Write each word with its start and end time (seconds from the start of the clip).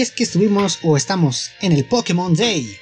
Y 0.00 0.02
es 0.02 0.12
que 0.12 0.22
estuvimos 0.22 0.78
o 0.82 0.96
estamos 0.96 1.52
en 1.60 1.72
el 1.72 1.84
Pokémon 1.84 2.34
Day. 2.34 2.74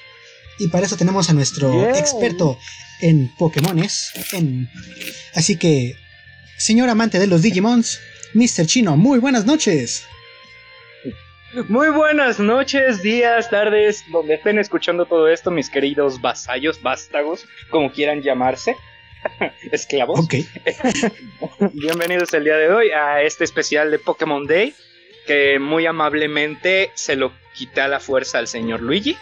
Y 0.61 0.69
para 0.69 0.87
eso 0.87 0.96
tenemos 0.96 1.29
a 1.29 1.33
nuestro 1.33 1.89
experto 1.96 2.57
en 3.01 3.29
Pokémones. 3.37 4.12
En... 4.34 4.71
Así 5.34 5.59
que, 5.59 5.96
señor 6.59 6.89
amante 6.89 7.19
de 7.19 7.27
los 7.27 7.43
Digimons, 7.43 7.98
Mr. 8.34 8.66
Chino, 8.66 8.96
muy 8.96 9.19
buenas 9.19 9.46
noches. 9.46 10.07
Muy 11.69 11.89
buenas 11.89 12.39
noches, 12.39 13.02
días, 13.02 13.50
tardes, 13.50 14.05
donde 14.12 14.35
estén 14.35 14.61
escuchando 14.61 15.05
todo 15.05 15.27
esto, 15.27 15.50
mis 15.50 15.71
queridos 15.71 16.21
vasallos, 16.21 16.80
vástagos, 16.82 17.47
como 17.69 17.91
quieran 17.91 18.23
llamarse, 18.23 18.77
esclavos. 19.73 20.20
Ok. 20.20 20.34
Bienvenidos 21.73 22.33
el 22.33 22.45
día 22.45 22.56
de 22.59 22.70
hoy 22.70 22.91
a 22.92 23.23
este 23.23 23.42
especial 23.42 23.91
de 23.91 23.98
Pokémon 23.98 24.47
Day, 24.47 24.73
que 25.28 25.59
muy 25.59 25.84
amablemente 25.84 26.91
se 26.95 27.14
lo 27.14 27.32
quita 27.52 27.86
la 27.86 28.00
fuerza 28.00 28.38
al 28.38 28.48
señor 28.48 28.80
Luigi. 28.80 29.14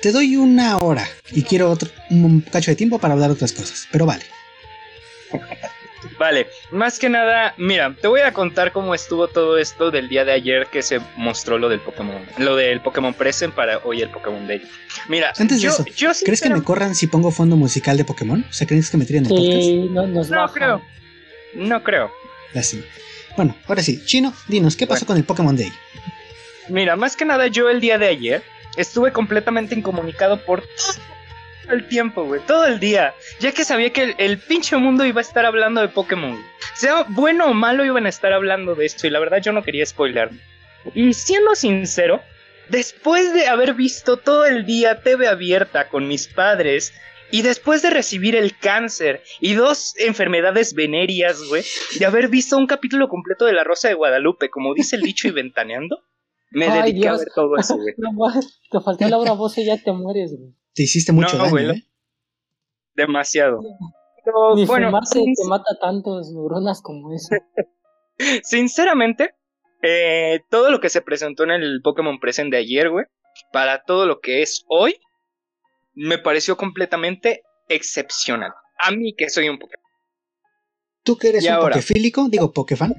Te 0.00 0.12
doy 0.12 0.36
una 0.36 0.78
hora 0.78 1.04
y 1.32 1.42
quiero 1.42 1.68
otro, 1.68 1.90
un 2.10 2.42
cacho 2.42 2.70
de 2.70 2.76
tiempo 2.76 3.00
para 3.00 3.14
hablar 3.14 3.30
otras 3.32 3.52
cosas, 3.52 3.88
pero 3.90 4.06
vale. 4.06 4.22
Vale, 6.16 6.46
más 6.70 6.98
que 6.98 7.08
nada, 7.08 7.54
mira, 7.56 7.94
te 8.00 8.06
voy 8.06 8.20
a 8.20 8.32
contar 8.32 8.72
cómo 8.72 8.94
estuvo 8.94 9.26
todo 9.26 9.58
esto 9.58 9.90
del 9.90 10.08
día 10.08 10.24
de 10.24 10.32
ayer 10.32 10.68
que 10.68 10.82
se 10.82 11.00
mostró 11.16 11.58
lo 11.58 11.68
del 11.68 11.80
Pokémon, 11.80 12.22
lo 12.38 12.54
del 12.54 12.80
Pokémon 12.80 13.12
Present 13.12 13.52
para 13.52 13.78
hoy 13.78 14.02
el 14.02 14.10
Pokémon 14.10 14.46
Day. 14.46 14.62
Mira, 15.08 15.32
antes 15.38 15.60
de 15.60 15.68
eso, 15.68 15.84
¿crees 16.24 16.40
que 16.40 16.50
me 16.50 16.62
corran 16.62 16.94
si 16.94 17.08
pongo 17.08 17.32
fondo 17.32 17.56
musical 17.56 17.96
de 17.96 18.04
Pokémon? 18.04 18.46
O 18.48 18.52
sea, 18.52 18.66
¿crees 18.66 18.90
que 18.90 18.96
me 18.96 19.06
tiren 19.06 19.26
el 19.26 19.36
sí, 19.36 19.88
No, 19.90 20.06
no 20.06 20.52
creo. 20.52 20.82
No 21.54 21.82
creo. 21.82 22.12
Así. 22.54 22.84
Bueno, 23.36 23.56
ahora 23.66 23.82
sí, 23.82 24.04
Chino, 24.04 24.32
dinos, 24.48 24.76
¿qué 24.76 24.86
pasó 24.86 25.06
con 25.06 25.16
el 25.16 25.24
Pokémon 25.24 25.56
Day? 25.56 25.72
Mira, 26.68 26.96
más 26.96 27.16
que 27.16 27.24
nada 27.24 27.46
yo 27.48 27.68
el 27.68 27.80
día 27.80 27.98
de 27.98 28.08
ayer 28.08 28.42
estuve 28.76 29.12
completamente 29.12 29.74
incomunicado 29.74 30.44
por 30.44 30.62
todo 30.62 31.74
el 31.74 31.86
tiempo, 31.86 32.24
güey, 32.24 32.40
todo 32.46 32.66
el 32.66 32.80
día, 32.80 33.14
ya 33.38 33.52
que 33.52 33.64
sabía 33.64 33.92
que 33.92 34.14
el, 34.18 34.38
pinche 34.38 34.76
mundo 34.76 35.04
iba 35.04 35.20
a 35.20 35.22
estar 35.22 35.46
hablando 35.46 35.80
de 35.80 35.88
Pokémon. 35.88 36.38
Sea 36.74 37.04
bueno 37.08 37.46
o 37.46 37.54
malo, 37.54 37.84
iban 37.84 38.06
a 38.06 38.08
estar 38.08 38.32
hablando 38.32 38.74
de 38.74 38.86
esto 38.86 39.06
y 39.06 39.10
la 39.10 39.20
verdad 39.20 39.40
yo 39.40 39.52
no 39.52 39.62
quería 39.62 39.86
spoiler. 39.86 40.30
Y 40.94 41.12
siendo 41.12 41.54
sincero, 41.54 42.22
después 42.68 43.32
de 43.34 43.46
haber 43.46 43.74
visto 43.74 44.16
todo 44.16 44.46
el 44.46 44.64
día 44.64 45.02
TV 45.02 45.28
abierta 45.28 45.88
con 45.88 46.08
mis 46.08 46.26
padres 46.26 46.92
y 47.30 47.42
después 47.42 47.82
de 47.82 47.90
recibir 47.90 48.34
el 48.36 48.58
cáncer 48.58 49.22
y 49.40 49.54
dos 49.54 49.94
enfermedades 49.98 50.74
venéreas, 50.74 51.42
güey, 51.48 51.64
de 51.98 52.06
haber 52.06 52.28
visto 52.28 52.56
un 52.56 52.66
capítulo 52.66 53.08
completo 53.08 53.46
de 53.46 53.52
La 53.52 53.64
Rosa 53.64 53.88
de 53.88 53.94
Guadalupe, 53.94 54.50
como 54.50 54.74
dice 54.74 54.96
el 54.96 55.02
dicho 55.02 55.28
y 55.28 55.32
ventaneando, 55.32 55.98
me 56.50 56.68
dediqué 56.68 57.08
a 57.08 57.16
ver 57.16 57.28
todo 57.34 57.56
eso, 57.56 57.76
güey. 57.76 57.94
te 58.70 58.80
faltó 58.80 59.08
la 59.08 59.32
voz 59.32 59.56
y 59.58 59.64
ya 59.64 59.80
te 59.82 59.92
mueres, 59.92 60.34
güey. 60.36 60.54
Te 60.74 60.82
hiciste 60.84 61.12
mucho 61.12 61.36
daño, 61.36 61.72
¿eh? 61.72 61.84
Demasiado. 62.94 63.60
Pero, 64.24 64.54
Ni 64.54 64.66
bueno, 64.66 64.88
fumarse 64.88 65.20
te 65.20 65.48
mata 65.48 65.78
tantos 65.80 66.30
neuronas 66.32 66.82
como 66.82 67.14
eso. 67.14 67.28
Sinceramente, 68.42 69.34
eh, 69.82 70.40
todo 70.50 70.70
lo 70.70 70.80
que 70.80 70.90
se 70.90 71.00
presentó 71.00 71.44
en 71.44 71.50
el 71.50 71.80
Pokémon 71.82 72.18
Present 72.18 72.50
de 72.50 72.58
ayer, 72.58 72.90
güey, 72.90 73.06
para 73.52 73.82
todo 73.84 74.06
lo 74.06 74.20
que 74.20 74.42
es 74.42 74.64
hoy, 74.68 75.00
me 75.94 76.18
pareció 76.18 76.56
completamente 76.56 77.42
excepcional. 77.68 78.52
A 78.78 78.90
mí 78.90 79.14
que 79.16 79.28
soy 79.28 79.48
un 79.48 79.58
Pokémon. 79.58 79.84
¿Tú 81.02 81.16
que 81.16 81.28
eres 81.28 81.46
un 81.46 81.60
Pokefílico? 81.60 82.28
Digo, 82.28 82.52
Pokefan. 82.52 82.94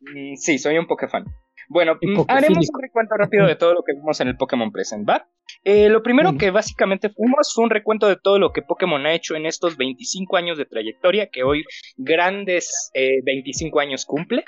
Mm, 0.00 0.36
sí, 0.36 0.58
soy 0.58 0.78
un 0.78 0.86
Pokefan. 0.86 1.24
Bueno, 1.68 1.94
mm, 2.00 2.24
haremos 2.28 2.68
un 2.72 2.82
recuento 2.82 3.14
rápido 3.16 3.46
de 3.46 3.56
todo 3.56 3.72
lo 3.72 3.82
que 3.82 3.94
vimos 3.94 4.20
en 4.20 4.28
el 4.28 4.36
Pokémon 4.36 4.70
Present, 4.70 5.08
¿va? 5.08 5.28
Eh, 5.64 5.88
lo 5.88 6.02
primero 6.02 6.36
que 6.36 6.50
básicamente 6.50 7.08
fuimos 7.08 7.52
fue 7.54 7.64
un 7.64 7.70
recuento 7.70 8.08
de 8.08 8.16
todo 8.16 8.38
lo 8.38 8.52
que 8.52 8.62
Pokémon 8.62 9.04
ha 9.06 9.14
hecho 9.14 9.36
en 9.36 9.46
estos 9.46 9.76
25 9.76 10.36
años 10.36 10.58
de 10.58 10.66
trayectoria, 10.66 11.30
que 11.30 11.44
hoy 11.44 11.64
grandes 11.96 12.90
25 12.94 13.80
eh, 13.80 13.84
años 13.84 14.04
cumple. 14.04 14.44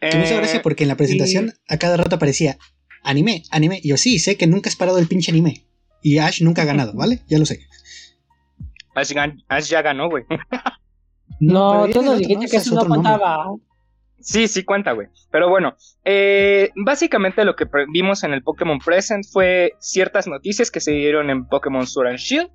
que 0.00 0.16
me 0.16 0.24
hizo 0.24 0.36
gracia 0.36 0.62
porque 0.62 0.84
en 0.84 0.88
la 0.88 0.96
presentación 0.96 1.52
a 1.68 1.76
cada 1.76 1.96
rato 1.96 2.16
aparecía 2.16 2.56
anime, 3.06 3.42
anime. 3.50 3.80
Y 3.82 3.88
yo 3.88 3.96
sí, 3.96 4.18
sé 4.18 4.36
que 4.36 4.46
nunca 4.46 4.68
has 4.68 4.76
parado 4.76 4.98
el 4.98 5.08
pinche 5.08 5.30
anime. 5.30 5.64
Y 6.02 6.18
Ash 6.18 6.42
nunca 6.42 6.62
ha 6.62 6.64
ganado, 6.72 6.92
¿vale? 6.94 7.20
Ya 7.28 7.38
lo 7.38 7.46
sé. 7.46 7.60
Ash, 8.94 9.68
ya 9.68 9.82
ganó, 9.82 10.08
güey. 10.08 10.24
no, 11.40 11.88
tú 11.88 12.02
nos 12.02 12.18
dijiste 12.18 12.48
que 12.48 12.56
eso 12.56 12.74
no 12.74 12.86
contaba. 12.86 13.46
Sí, 14.20 14.48
sí 14.48 14.64
cuenta, 14.64 14.92
güey. 14.92 15.08
Pero 15.30 15.48
bueno, 15.48 15.76
eh, 16.04 16.70
básicamente 16.74 17.44
lo 17.44 17.54
que 17.54 17.66
vimos 17.92 18.24
en 18.24 18.32
el 18.32 18.42
Pokémon 18.42 18.78
Present 18.78 19.24
fue 19.30 19.74
ciertas 19.78 20.26
noticias 20.26 20.70
que 20.70 20.80
se 20.80 20.92
dieron 20.92 21.30
en 21.30 21.46
Pokémon 21.46 21.86
Sword 21.86 22.08
and 22.08 22.18
Shield 22.18 22.50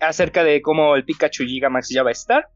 acerca 0.00 0.44
de 0.44 0.60
cómo 0.60 0.94
el 0.96 1.04
Pikachu 1.04 1.44
Gigamax 1.44 1.88
ya 1.88 2.02
va 2.02 2.10
a 2.10 2.12
estar. 2.12 2.48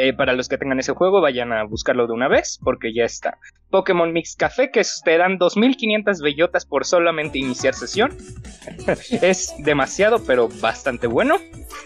Eh, 0.00 0.12
para 0.12 0.32
los 0.32 0.48
que 0.48 0.58
tengan 0.58 0.78
ese 0.78 0.92
juego, 0.92 1.20
vayan 1.20 1.52
a 1.52 1.64
buscarlo 1.64 2.06
de 2.06 2.12
una 2.12 2.28
vez, 2.28 2.60
porque 2.62 2.94
ya 2.94 3.04
está. 3.04 3.38
Pokémon 3.68 4.12
Mix 4.12 4.36
Café, 4.36 4.70
que 4.70 4.82
te 5.04 5.18
dan 5.18 5.38
2500 5.38 6.20
bellotas 6.20 6.64
por 6.64 6.86
solamente 6.86 7.38
iniciar 7.38 7.74
sesión. 7.74 8.16
es 9.22 9.54
demasiado, 9.58 10.22
pero 10.24 10.48
bastante 10.60 11.08
bueno. 11.08 11.38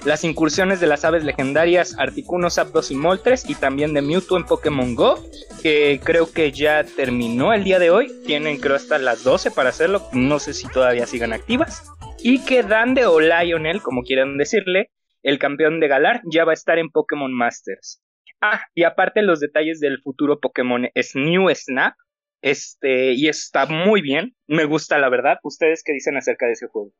Las 0.05 0.25
incursiones 0.25 0.79
de 0.79 0.89
las 0.89 1.07
aves 1.07 1.25
legendarias 1.25 1.99
Articuno, 1.99 2.51
Zapdos 2.51 2.91
y 2.91 2.97
Moltres, 2.97 3.49
y 3.49 3.55
también 3.55 3.95
de 3.95 4.03
Mewtwo 4.03 4.37
en 4.37 4.45
Pokémon 4.45 4.95
Go, 4.95 5.19
que 5.63 5.99
creo 6.05 6.31
que 6.31 6.53
ya 6.53 6.85
terminó 6.85 7.55
el 7.55 7.65
día 7.65 7.79
de 7.79 7.91
hoy. 7.91 8.13
Tienen, 8.27 8.59
creo, 8.59 8.77
hasta 8.77 8.99
las 8.99 9.25
12 9.25 9.53
para 9.53 9.71
hacerlo. 9.71 10.03
No 10.13 10.39
sé 10.39 10.53
si 10.53 10.69
todavía 10.69 11.07
sigan 11.07 11.33
activas. 11.33 11.91
Y 12.23 12.45
que 12.45 12.63
Dande 12.63 13.07
o 13.07 13.21
Lionel, 13.21 13.81
como 13.81 14.03
quieran 14.03 14.37
decirle, 14.37 14.91
el 15.23 15.39
campeón 15.39 15.81
de 15.81 15.89
Galar 15.89 16.23
ya 16.31 16.45
va 16.45 16.53
a 16.53 16.55
estar 16.55 16.79
en 16.79 16.91
Pokémon 16.91 17.33
Masters. 17.33 18.03
Ah, 18.41 18.63
y 18.75 18.83
aparte 18.83 19.23
los 19.23 19.41
detalles 19.41 19.79
del 19.79 20.01
futuro 20.03 20.41
Pokémon 20.41 20.89
es 20.95 21.15
New 21.15 21.49
Snap. 21.55 21.95
Este, 22.43 23.13
y 23.13 23.29
está 23.29 23.67
muy 23.67 24.03
bien. 24.03 24.35
Me 24.49 24.65
gusta, 24.65 24.99
la 24.99 25.09
verdad. 25.09 25.39
¿Ustedes 25.45 25.83
qué 25.85 25.93
dicen 25.93 26.17
acerca 26.17 26.47
de 26.47 26.53
ese 26.53 26.67
juego? 26.67 26.93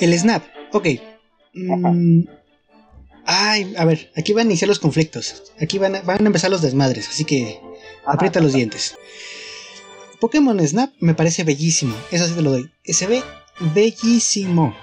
El 0.00 0.16
Snap, 0.16 0.42
ok. 0.72 0.86
Mm, 1.52 2.22
ay, 3.24 3.74
a 3.76 3.84
ver, 3.84 4.10
aquí 4.16 4.32
van 4.32 4.46
a 4.46 4.50
iniciar 4.50 4.68
los 4.68 4.78
conflictos. 4.78 5.52
Aquí 5.60 5.78
van 5.78 5.96
a, 5.96 6.02
van 6.02 6.22
a 6.22 6.26
empezar 6.26 6.50
los 6.50 6.62
desmadres, 6.62 7.08
así 7.08 7.24
que 7.24 7.60
aprieta 8.04 8.40
los 8.40 8.52
dientes. 8.52 8.96
Pokémon 10.20 10.58
Snap 10.66 10.92
me 11.00 11.14
parece 11.14 11.44
bellísimo, 11.44 11.96
eso 12.10 12.26
sí 12.26 12.34
te 12.34 12.42
lo 12.42 12.50
doy. 12.50 12.70
Se 12.84 13.06
ve 13.06 13.22
bellísimo. 13.74 14.76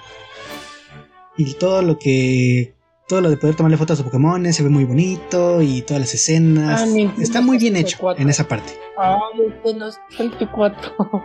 Y 1.36 1.54
todo 1.54 1.82
lo 1.82 1.98
que 1.98 2.74
todo 3.08 3.20
lo 3.20 3.30
de 3.30 3.36
poder 3.36 3.56
tomarle 3.56 3.76
fotos 3.76 4.00
a 4.00 4.04
Pokémon 4.04 4.52
se 4.52 4.62
ve 4.62 4.68
muy 4.68 4.84
bonito 4.84 5.60
y 5.60 5.82
todas 5.82 6.00
las 6.00 6.14
escenas. 6.14 6.82
Ah, 6.82 7.12
está 7.20 7.40
muy 7.40 7.58
bien 7.58 7.76
hecho 7.76 7.98
en 8.16 8.28
esa 8.28 8.48
parte. 8.48 8.72
Ah, 8.98 9.18
los 9.64 9.98
24. 10.18 10.94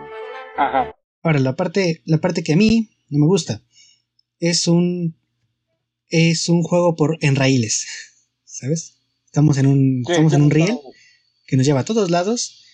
Ajá. 0.56 0.94
Ahora, 1.22 1.38
la 1.38 1.56
parte, 1.56 2.02
la 2.04 2.18
parte 2.18 2.42
que 2.42 2.52
a 2.52 2.56
mí 2.56 2.90
no 3.08 3.20
me 3.20 3.26
gusta 3.26 3.62
es 4.40 4.68
un 4.68 5.16
es 6.10 6.48
un 6.48 6.62
juego 6.62 6.96
por 6.96 7.18
en 7.20 7.36
raíles, 7.36 7.86
¿sabes? 8.44 8.98
Estamos 9.26 9.58
en 9.58 9.66
un 9.66 10.02
estamos 10.08 10.32
en 10.32 10.42
un 10.42 10.50
riel 10.50 10.78
que 11.46 11.56
nos 11.56 11.66
lleva 11.66 11.80
a 11.80 11.84
todos 11.84 12.10
lados 12.10 12.64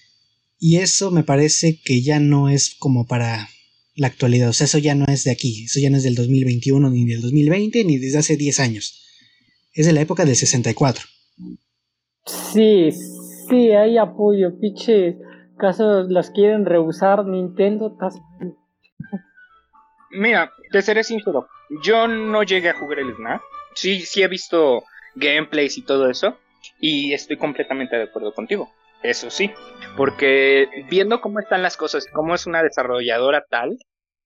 y 0.59 0.79
eso 0.79 1.11
me 1.11 1.25
parece 1.25 1.81
que 1.81 2.03
ya 2.03 2.21
no 2.21 2.49
es 2.49 2.75
como 2.75 3.07
para 3.07 3.49
la 3.97 4.09
actualidad, 4.09 4.49
o 4.49 4.53
sea, 4.53 4.65
eso 4.67 4.79
ya 4.79 4.95
no 4.95 5.07
es 5.07 5.25
de 5.25 5.31
aquí, 5.31 5.65
eso 5.65 5.81
ya 5.81 5.91
no 5.91 5.97
es 5.97 6.03
del 6.03 6.15
2021 6.15 6.91
ni 6.91 7.07
del 7.07 7.21
2020 7.21 7.85
ni 7.85 7.99
desde 7.99 8.19
hace 8.19 8.37
10 8.37 8.61
años 8.61 9.05
es 9.75 9.87
de 9.87 9.93
la 9.93 10.01
época 10.01 10.25
del 10.25 10.37
64. 10.37 11.05
Sí, 12.25 12.91
sí, 12.93 13.73
hay 13.73 13.99
apoyo, 13.99 14.59
pinche 14.59 15.19
casos 15.59 16.11
las 16.11 16.31
quieren 16.31 16.65
rehusar 16.65 17.27
Nintendo. 17.27 17.97
Mira, 20.11 20.53
te 20.71 20.81
seré 20.81 21.03
sincero, 21.05 21.49
yo 21.83 22.07
no 22.07 22.45
llegué 22.45 22.71
a 22.71 22.79
jugar 22.79 23.01
el 23.01 23.15
Snap. 23.17 23.43
Sí, 23.75 24.01
sí 24.01 24.23
he 24.23 24.29
visto 24.29 24.85
gameplays 25.17 25.77
y 25.77 25.83
todo 25.83 26.09
eso, 26.09 26.39
y 26.81 27.13
estoy 27.13 27.37
completamente 27.37 27.97
de 27.97 28.05
acuerdo 28.05 28.33
contigo. 28.33 28.71
Eso 29.05 29.31
sí, 29.31 29.51
porque 29.99 30.67
viendo 30.89 31.21
cómo 31.21 31.39
están 31.39 31.63
las 31.63 31.77
cosas, 31.77 32.07
cómo 32.11 32.35
es 32.35 32.47
una 32.47 32.63
desarrolladora 32.63 33.45
tal, 33.49 33.77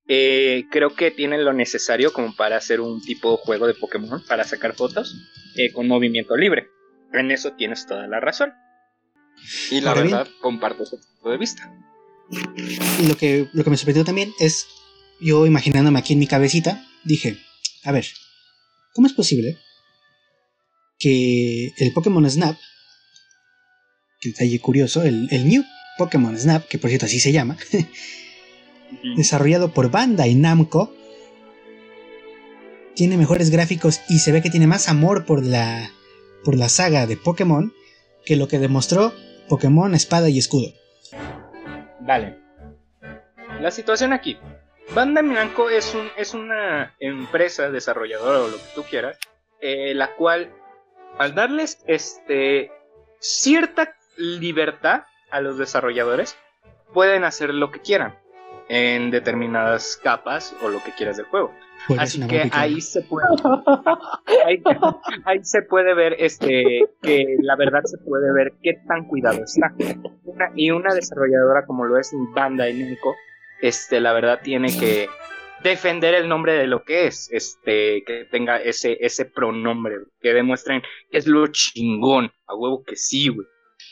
eh, 0.07 0.67
creo 0.71 0.95
que 0.95 1.11
tienen 1.11 1.45
lo 1.45 1.53
necesario 1.53 2.13
como 2.13 2.35
para 2.37 2.57
hacer 2.57 2.81
un 2.81 3.03
tipo 3.03 3.33
de 3.33 3.39
juego 3.39 3.67
de 3.67 3.75
Pokémon, 3.75 4.23
para 4.27 4.45
sacar 4.45 4.75
fotos 4.75 5.17
eh, 5.57 5.73
con 5.73 5.89
movimiento 5.89 6.37
libre. 6.37 6.69
En 7.13 7.33
eso 7.33 7.55
tienes 7.55 7.87
toda 7.87 8.07
la 8.07 8.21
razón. 8.21 8.53
Y 9.71 9.81
la 9.81 9.95
verdad, 9.95 10.29
comparto 10.41 10.85
ese 10.85 10.97
punto 10.97 11.31
de 11.31 11.39
vista. 11.39 11.75
Y 12.31 13.09
lo 13.09 13.17
que, 13.17 13.49
lo 13.53 13.65
que 13.65 13.71
me 13.71 13.77
sorprendió 13.77 14.05
también 14.05 14.33
es, 14.39 14.69
yo 15.21 15.45
imaginándome 15.45 15.99
aquí 15.99 16.13
en 16.13 16.21
mi 16.21 16.29
cabecita, 16.29 16.85
dije, 17.03 17.37
a 17.83 17.91
ver, 17.91 18.07
¿cómo 18.95 19.09
es 19.09 19.13
posible 19.13 19.59
que 21.01 21.73
el 21.79 21.93
Pokémon 21.93 22.29
Snap, 22.31 22.57
detalle 24.23 24.61
curioso, 24.61 25.03
el, 25.03 25.29
el 25.31 25.49
New 25.49 25.63
Pokémon 25.97 26.39
Snap, 26.39 26.67
que 26.67 26.79
por 26.79 26.91
cierto 26.91 27.07
así 27.07 27.21
se 27.21 27.33
llama, 27.33 27.57
desarrollado 29.17 29.73
por 29.73 29.91
Bandai 29.91 30.35
Namco, 30.35 30.95
tiene 32.95 33.17
mejores 33.17 33.51
gráficos 33.51 34.01
y 34.09 34.19
se 34.19 34.33
ve 34.33 34.43
que 34.43 34.51
tiene 34.51 34.67
más 34.67 34.89
amor 34.89 35.25
por 35.25 35.45
la, 35.45 35.91
por 36.45 36.57
la 36.57 36.69
saga 36.69 37.07
de 37.07 37.17
Pokémon 37.17 37.73
que 38.25 38.37
lo 38.37 38.49
que 38.49 38.59
demostró 38.59 39.13
Pokémon 39.49 39.95
Espada 39.95 40.29
y 40.29 40.39
Escudo. 40.39 40.73
Vale. 42.01 42.39
La 43.61 43.71
situación 43.71 44.13
aquí. 44.13 44.39
Bandai 44.95 45.25
Namco 45.25 45.69
es, 45.69 45.95
un, 45.95 46.09
es 46.17 46.35
una 46.35 46.95
empresa 46.99 47.71
desarrolladora 47.71 48.41
o 48.41 48.49
lo 48.49 48.57
que 48.57 48.71
tú 48.75 48.83
quieras, 48.83 49.19
eh, 49.61 49.95
la 49.95 50.15
cual 50.15 50.53
al 51.19 51.35
darles 51.35 51.83
este, 51.87 52.71
cierta 53.21 53.95
libertad 54.19 55.05
a 55.31 55.41
los 55.41 55.59
desarrolladores, 55.59 56.37
pueden 56.93 57.25
hacer 57.25 57.55
lo 57.55 57.71
que 57.71 57.81
quieran 57.81 58.19
en 58.69 59.11
determinadas 59.11 59.99
capas 60.03 60.55
o 60.63 60.69
lo 60.69 60.83
que 60.83 60.93
quieras 60.93 61.17
del 61.17 61.27
juego. 61.27 61.53
Así 61.99 62.27
que 62.27 62.51
ahí 62.53 62.81
se 62.81 63.03
puede 63.03 63.27
ahí, 65.25 65.39
se 65.43 65.63
puede 65.63 65.95
ver 65.95 66.17
este 66.19 66.81
que 67.01 67.25
la 67.41 67.57
verdad 67.57 67.83
se 67.85 67.99
puede 67.99 68.33
ver 68.33 68.53
qué 68.63 68.75
tan 68.87 69.07
cuidado 69.07 69.43
está. 69.45 69.73
y 70.55 70.71
una 70.71 70.93
desarrolladora 70.93 71.65
como 71.67 71.85
lo 71.85 71.99
es 71.99 72.13
Banda 72.35 72.67
Namco, 72.71 73.15
este 73.63 74.01
la 74.01 74.13
verdad 74.13 74.41
tiene 74.43 74.77
que 74.77 75.09
defender 75.63 76.15
el 76.15 76.29
nombre 76.29 76.55
de 76.55 76.67
lo 76.67 76.85
que 76.85 77.07
es, 77.07 77.31
este 77.33 78.03
que 78.05 78.27
tenga 78.31 78.61
ese 78.61 78.99
ese 79.01 79.25
pronombre, 79.25 79.97
que 80.21 80.35
demuestren 80.35 80.83
que 81.11 81.19
es 81.19 81.27
lo 81.27 81.47
chingón, 81.47 82.33
a 82.47 82.55
huevo 82.55 82.83
que 82.85 82.97
sí, 82.97 83.29
güey. 83.29 83.47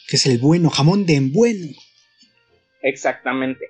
Que 0.09 0.17
es 0.17 0.27
el 0.27 0.39
bueno, 0.39 0.71
jamón 0.71 1.07
de 1.07 1.21
bueno. 1.33 1.69
Exactamente. 2.83 3.67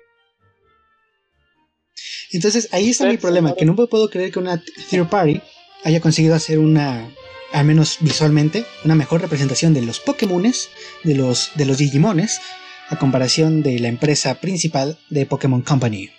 Entonces 2.31 2.69
ahí 2.71 2.89
está 2.89 3.05
mi 3.05 3.17
problema, 3.17 3.55
que 3.55 3.65
no 3.65 3.75
puedo 3.75 4.09
creer 4.09 4.31
que 4.31 4.39
una 4.39 4.61
third 4.89 5.09
party 5.09 5.41
haya 5.83 6.01
conseguido 6.01 6.35
hacer 6.35 6.59
una, 6.59 7.09
al 7.51 7.65
menos 7.65 7.97
visualmente, 8.01 8.65
una 8.83 8.95
mejor 8.95 9.21
representación 9.21 9.73
de 9.73 9.81
los 9.81 9.99
Pokémones, 9.99 10.69
de 11.03 11.15
los, 11.15 11.51
de 11.55 11.65
los 11.65 11.77
Digimones, 11.77 12.41
a 12.89 12.97
comparación 12.97 13.63
de 13.63 13.79
la 13.79 13.87
empresa 13.87 14.35
principal 14.35 14.97
de 15.09 15.25
Pokémon 15.25 15.61
Company. 15.61 16.09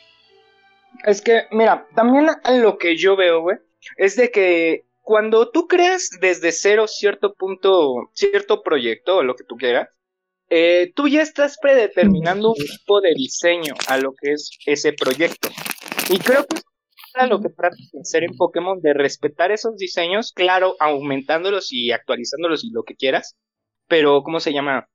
Es 1.04 1.20
que, 1.20 1.42
mira, 1.50 1.86
también 1.94 2.26
lo 2.60 2.78
que 2.78 2.96
yo 2.96 3.16
veo, 3.16 3.42
güey, 3.42 3.58
es 3.96 4.16
de 4.16 4.30
que 4.30 4.84
cuando 5.02 5.50
tú 5.50 5.68
creas 5.68 6.10
desde 6.20 6.52
cero 6.52 6.86
cierto 6.86 7.34
punto, 7.34 8.10
cierto 8.12 8.62
proyecto 8.62 9.18
o 9.18 9.22
lo 9.22 9.36
que 9.36 9.44
tú 9.44 9.56
quieras, 9.56 9.88
eh, 10.50 10.92
tú 10.94 11.08
ya 11.08 11.22
estás 11.22 11.58
predeterminando 11.60 12.50
un 12.50 12.54
tipo 12.54 13.00
de 13.00 13.12
diseño 13.14 13.74
a 13.86 13.98
lo 13.98 14.12
que 14.12 14.32
es 14.32 14.50
ese 14.66 14.92
proyecto. 14.92 15.48
Y 16.10 16.18
creo 16.18 16.46
que 16.46 16.56
es 16.56 17.28
lo 17.28 17.40
que 17.40 17.48
trata 17.50 17.76
de 17.92 18.00
hacer 18.00 18.24
en 18.24 18.36
Pokémon, 18.36 18.80
de 18.80 18.94
respetar 18.94 19.50
esos 19.50 19.76
diseños, 19.76 20.32
claro, 20.32 20.76
aumentándolos 20.80 21.72
y 21.72 21.90
actualizándolos 21.90 22.64
y 22.64 22.70
lo 22.70 22.84
que 22.84 22.94
quieras, 22.94 23.36
pero 23.88 24.22
¿cómo 24.22 24.40
se 24.40 24.52
llama? 24.52 24.88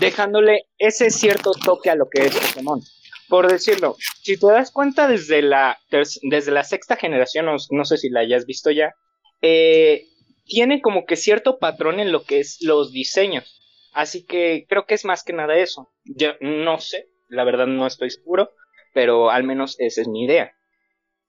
Dejándole 0.00 0.66
ese 0.78 1.10
cierto 1.10 1.52
toque 1.52 1.90
a 1.90 1.96
lo 1.96 2.08
que 2.08 2.26
es 2.26 2.34
Pokémon. 2.34 2.80
Por 3.28 3.50
decirlo, 3.50 3.96
si 4.22 4.36
te 4.36 4.46
das 4.46 4.72
cuenta 4.72 5.06
desde 5.06 5.42
la, 5.42 5.78
desde 6.22 6.50
la 6.50 6.64
sexta 6.64 6.96
generación, 6.96 7.46
no, 7.46 7.84
sé 7.84 7.96
si 7.96 8.08
la 8.08 8.20
hayas 8.20 8.44
visto 8.46 8.70
ya, 8.70 8.94
eh, 9.42 10.06
tiene 10.44 10.80
como 10.80 11.06
que 11.06 11.14
cierto 11.14 11.58
patrón 11.58 12.00
en 12.00 12.10
lo 12.10 12.24
que 12.24 12.40
es 12.40 12.58
los 12.60 12.92
diseños. 12.92 13.59
Así 13.92 14.24
que 14.24 14.66
creo 14.68 14.86
que 14.86 14.94
es 14.94 15.04
más 15.04 15.24
que 15.24 15.32
nada 15.32 15.56
eso. 15.56 15.90
Yo 16.04 16.32
no 16.40 16.78
sé, 16.80 17.08
la 17.28 17.44
verdad 17.44 17.66
no 17.66 17.86
estoy 17.86 18.10
seguro, 18.10 18.50
pero 18.94 19.30
al 19.30 19.44
menos 19.44 19.76
esa 19.78 20.00
es 20.00 20.08
mi 20.08 20.24
idea. 20.24 20.52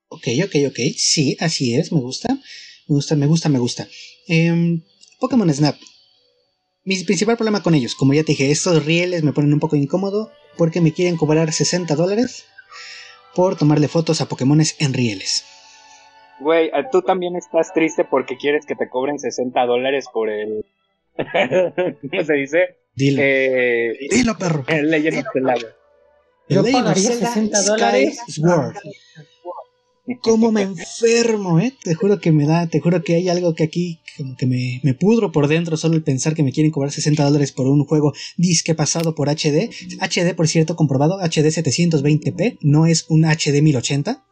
Ok, 0.10 0.28
ok, 0.46 0.56
ok. 0.68 0.80
Sí, 0.98 1.38
así 1.40 1.76
es, 1.76 1.92
me 1.92 2.00
gusta. 2.00 2.30
Me 2.88 2.96
gusta, 2.96 3.16
me 3.16 3.28
gusta, 3.28 3.50
me 3.50 3.60
gusta. 3.60 3.88
Em, 4.28 4.84
Pokémon 5.20 5.54
Snap. 5.54 5.76
Mi 6.84 7.02
principal 7.04 7.38
problema 7.38 7.62
con 7.62 7.76
ellos, 7.76 7.96
como 7.96 8.14
ya 8.14 8.24
te 8.24 8.32
dije, 8.32 8.52
estos 8.52 8.86
rieles 8.86 9.24
me 9.24 9.34
ponen 9.34 9.54
un 9.54 9.60
poco 9.60 9.76
incómodo 9.76 10.32
porque 10.58 10.82
me 10.82 10.92
quieren 10.92 11.16
cobrar 11.16 11.54
60 11.54 11.96
dólares 11.96 12.46
por 13.36 13.56
tomarle 13.56 13.88
fotos 13.88 14.20
a 14.20 14.28
Pokémones 14.28 14.76
en 14.80 14.94
rieles. 14.94 15.46
Güey, 16.40 16.72
tú 16.92 17.04
también 17.04 17.36
estás 17.36 17.72
triste 17.72 18.04
porque 18.04 18.36
quieres 18.36 18.66
que 18.66 18.76
te 18.76 18.90
cobren 18.90 19.20
60 19.20 19.64
dólares 19.66 20.08
por 20.12 20.30
el... 20.30 20.66
¿Cómo 22.10 22.24
se 22.24 22.34
dice? 22.34 22.78
Dilo. 22.96 23.22
Eh, 23.24 23.98
Dilo, 24.10 24.38
perro. 24.38 24.66
Legend 24.68 25.18
of 25.20 25.26
Zelda. 25.34 25.56
Yo 26.50 26.64
pagaría 26.64 27.12
60 27.12 27.62
dólares. 27.64 28.20
¿Cómo 30.22 30.52
me 30.52 30.64
enfermo, 30.64 31.60
eh? 31.60 31.74
Te 31.84 31.94
juro 31.94 32.20
que 32.20 32.32
me 32.32 32.46
da, 32.46 32.68
te 32.68 32.80
juro 32.80 33.04
que 33.04 33.16
hay 33.16 33.30
algo 33.30 33.54
que 33.54 33.64
aquí 33.64 34.02
como 34.18 34.36
que 34.36 34.46
me, 34.46 34.82
me 34.84 34.94
pudro 34.94 35.32
por 35.32 35.48
dentro 35.48 35.78
solo 35.78 35.96
el 35.96 36.04
pensar 36.04 36.36
que 36.36 36.44
me 36.44 36.52
quieren 36.52 36.72
cobrar 36.72 36.92
60 36.92 37.24
dólares 37.24 37.52
por 37.52 37.68
un 37.68 37.86
juego 37.86 38.14
disque 38.36 38.76
pasado 38.76 39.16
por 39.16 39.30
HD. 39.30 39.70
HD, 40.00 40.36
por 40.36 40.48
cierto, 40.48 40.76
comprobado, 40.76 41.20
HD 41.20 41.48
720p, 41.48 42.58
no 42.62 42.86
es 42.86 43.06
un 43.10 43.24
HD 43.26 43.62
1080. 43.62 44.26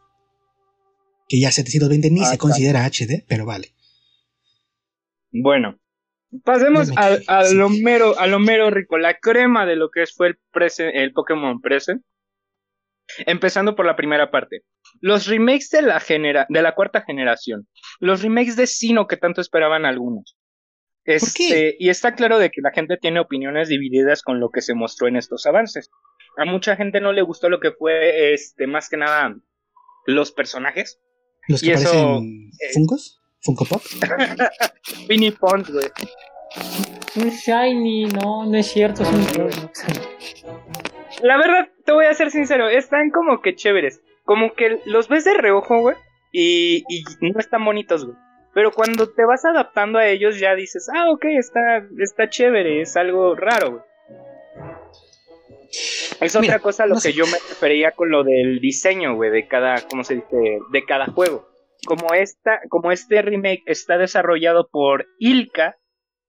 Que 1.28 1.38
ya 1.38 1.52
720 1.52 2.10
ni 2.10 2.22
ah, 2.22 2.26
se 2.26 2.38
considera 2.38 2.84
HD, 2.84 3.24
pero 3.26 3.46
vale. 3.46 3.68
Bueno, 5.32 5.78
pasemos 6.44 6.90
a, 6.96 7.44
lo 7.52 7.68
mero, 7.68 8.18
a 8.18 8.26
lo 8.26 8.38
mero 8.38 8.70
rico, 8.70 8.98
la 8.98 9.14
crema 9.14 9.66
de 9.66 9.76
lo 9.76 9.90
que 9.90 10.04
fue 10.06 10.28
el, 10.28 10.38
el 10.94 11.12
Pokémon 11.12 11.60
Present. 11.60 12.02
Empezando 13.26 13.74
por 13.74 13.86
la 13.86 13.96
primera 13.96 14.30
parte. 14.30 14.62
Los 15.00 15.26
remakes 15.26 15.70
de 15.70 15.82
la, 15.82 15.98
genera 15.98 16.46
de 16.48 16.62
la 16.62 16.76
cuarta 16.76 17.02
generación. 17.02 17.66
Los 17.98 18.22
remakes 18.22 18.54
de 18.54 18.68
Sino 18.68 19.08
que 19.08 19.16
tanto 19.16 19.40
esperaban 19.40 19.84
algunos. 19.84 20.36
Este, 21.04 21.76
y 21.78 21.88
está 21.88 22.14
claro 22.14 22.38
de 22.38 22.50
que 22.50 22.60
la 22.60 22.70
gente 22.70 22.96
tiene 22.96 23.20
opiniones 23.20 23.68
divididas 23.68 24.22
con 24.22 24.38
lo 24.38 24.50
que 24.50 24.60
se 24.60 24.74
mostró 24.74 25.08
en 25.08 25.16
estos 25.16 25.46
avances. 25.46 25.90
A 26.36 26.44
mucha 26.44 26.76
gente 26.76 27.00
no 27.00 27.12
le 27.12 27.22
gustó 27.22 27.48
lo 27.48 27.58
que 27.58 27.72
fue, 27.72 28.32
este, 28.32 28.66
más 28.68 28.88
que 28.88 28.96
nada, 28.96 29.34
los 30.06 30.30
personajes. 30.30 31.00
¿Los 31.48 31.62
que 31.62 31.72
parecen 31.72 32.50
fungos? 32.74 33.19
¿Funko 33.42 33.64
Pop? 33.64 33.82
Winnie 35.08 35.32
Pond, 35.32 35.68
güey. 35.70 35.86
Un 37.16 37.30
shiny, 37.30 38.06
no, 38.06 38.44
no 38.44 38.56
es 38.56 38.66
cierto, 38.66 39.02
es 39.02 39.08
un 39.08 39.50
La 41.22 41.36
verdad, 41.36 41.68
te 41.84 41.92
voy 41.92 42.06
a 42.06 42.14
ser 42.14 42.30
sincero, 42.30 42.68
están 42.68 43.10
como 43.10 43.40
que 43.40 43.54
chéveres. 43.54 44.00
Como 44.24 44.54
que 44.54 44.80
los 44.84 45.08
ves 45.08 45.24
de 45.24 45.34
reojo, 45.34 45.80
güey, 45.80 45.96
y, 46.32 46.84
y 46.88 47.04
no 47.20 47.40
están 47.40 47.64
bonitos, 47.64 48.04
güey. 48.04 48.16
Pero 48.52 48.72
cuando 48.72 49.08
te 49.08 49.24
vas 49.24 49.44
adaptando 49.44 49.98
a 49.98 50.06
ellos 50.06 50.38
ya 50.38 50.54
dices, 50.54 50.88
ah, 50.94 51.10
ok, 51.10 51.24
está, 51.38 51.84
está 51.98 52.28
chévere, 52.28 52.80
es 52.80 52.96
algo 52.96 53.34
raro, 53.36 53.70
güey. 53.70 53.82
Es 56.20 56.36
otra 56.36 56.58
cosa 56.58 56.84
a 56.84 56.86
lo 56.86 57.00
que 57.00 57.12
yo 57.12 57.26
me 57.26 57.38
refería 57.48 57.92
con 57.92 58.10
lo 58.10 58.24
del 58.24 58.60
diseño, 58.60 59.14
güey, 59.14 59.30
de 59.30 59.46
cada, 59.46 59.80
¿cómo 59.88 60.04
se 60.04 60.16
dice? 60.16 60.58
De 60.70 60.84
cada 60.84 61.06
juego. 61.06 61.49
Como 61.86 62.14
esta, 62.14 62.60
como 62.68 62.92
este 62.92 63.22
remake 63.22 63.62
está 63.66 63.98
desarrollado 63.98 64.68
por 64.70 65.06
Ilka, 65.18 65.76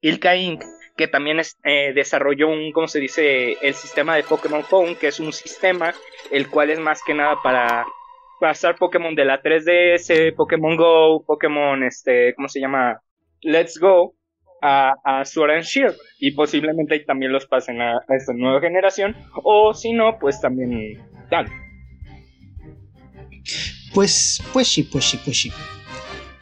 Ilka 0.02 0.36
Inc., 0.36 0.64
que 0.98 1.08
también 1.08 1.40
eh, 1.64 1.94
desarrolló 1.94 2.50
un, 2.50 2.72
¿cómo 2.72 2.88
se 2.88 3.00
dice? 3.00 3.54
El 3.62 3.74
sistema 3.74 4.16
de 4.16 4.24
Pokémon 4.24 4.64
Phone, 4.64 4.96
que 4.96 5.08
es 5.08 5.20
un 5.20 5.34
sistema 5.34 5.94
el 6.32 6.50
cual 6.50 6.70
es 6.70 6.80
más 6.80 7.02
que 7.04 7.14
nada 7.14 7.38
para 7.42 7.86
pasar 8.40 8.76
Pokémon 8.76 9.16
de 9.16 9.26
la 9.26 9.42
3DS, 9.42 10.36
Pokémon 10.36 10.76
Go, 10.76 11.24
Pokémon, 11.26 11.84
este, 11.84 12.34
¿cómo 12.36 12.48
se 12.48 12.60
llama? 12.60 13.02
Let's 13.42 13.80
Go, 13.80 14.16
a, 14.62 14.94
a 15.04 15.26
Sword 15.26 15.52
and 15.52 15.64
Shield. 15.64 15.96
Y 16.20 16.32
posiblemente 16.32 17.00
también 17.02 17.32
los 17.32 17.46
pasen 17.48 17.82
a, 17.82 18.00
esta 18.10 18.34
nueva 18.34 18.62
generación. 18.62 19.16
O 19.44 19.74
si 19.74 19.94
no, 19.94 20.18
pues 20.20 20.40
también 20.40 20.98
tal. 21.30 21.48
Pues, 23.94 24.42
pues 24.54 24.68
sí, 24.68 24.84
pues 24.84 25.06
sí, 25.06 25.20
pues 25.24 25.42
sí. 25.42 25.52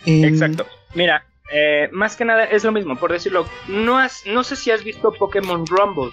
Em, 0.06 0.26
Exacto. 0.26 0.68
Mira, 0.94 1.26
eh, 1.52 1.90
más 1.92 2.16
que 2.16 2.26
nada 2.26 2.46
es 2.46 2.64
lo 2.64 2.72
mismo, 2.72 2.96
por 2.96 3.12
decirlo. 3.12 3.48
No, 3.68 3.98
has, 3.98 4.26
no 4.26 4.44
sé 4.44 4.56
si 4.56 4.72
has 4.72 4.84
visto 4.84 5.12
Pokémon 5.12 5.66
Rumble, 5.66 6.12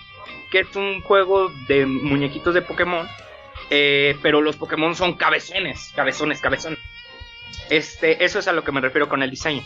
que 0.51 0.61
es 0.61 0.77
un 0.77 1.01
juego 1.03 1.51
de 1.69 1.85
muñequitos 1.87 2.55
de 2.55 2.63
Pokémon, 2.63 3.07
eh, 3.71 4.17
pero 4.23 4.41
los 4.41 4.57
Pokémon 4.57 4.95
son 4.95 5.15
cabezones, 5.15 5.93
cabezones, 5.95 6.41
cabezones. 6.41 6.79
Este, 7.69 8.25
eso 8.25 8.39
es 8.39 8.49
a 8.49 8.53
lo 8.53 8.65
que 8.65 8.73
me 8.73 8.81
refiero 8.81 9.09
con 9.09 9.23
el 9.23 9.31
diseño. 9.31 9.63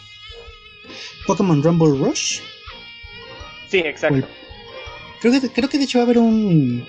Pokémon 1.27 1.63
Rumble 1.63 1.99
Rush. 1.99 2.41
Sí, 3.69 3.79
exacto. 3.79 4.27
Creo 5.21 5.33
que, 5.33 5.49
creo 5.51 5.69
que 5.69 5.79
de 5.79 5.85
hecho 5.85 5.99
va 5.99 6.03
a 6.03 6.07
haber 6.07 6.19
un. 6.19 6.87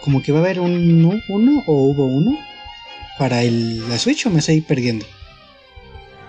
Como 0.00 0.22
que 0.22 0.32
va 0.32 0.38
a 0.38 0.42
haber 0.42 0.60
un 0.60 1.22
uno 1.28 1.62
o 1.66 1.72
hubo 1.72 2.06
uno 2.06 2.38
para 3.18 3.42
el, 3.42 3.88
la 3.88 3.98
Switch 3.98 4.26
o 4.26 4.30
me 4.30 4.40
estoy 4.40 4.60
perdiendo. 4.60 5.06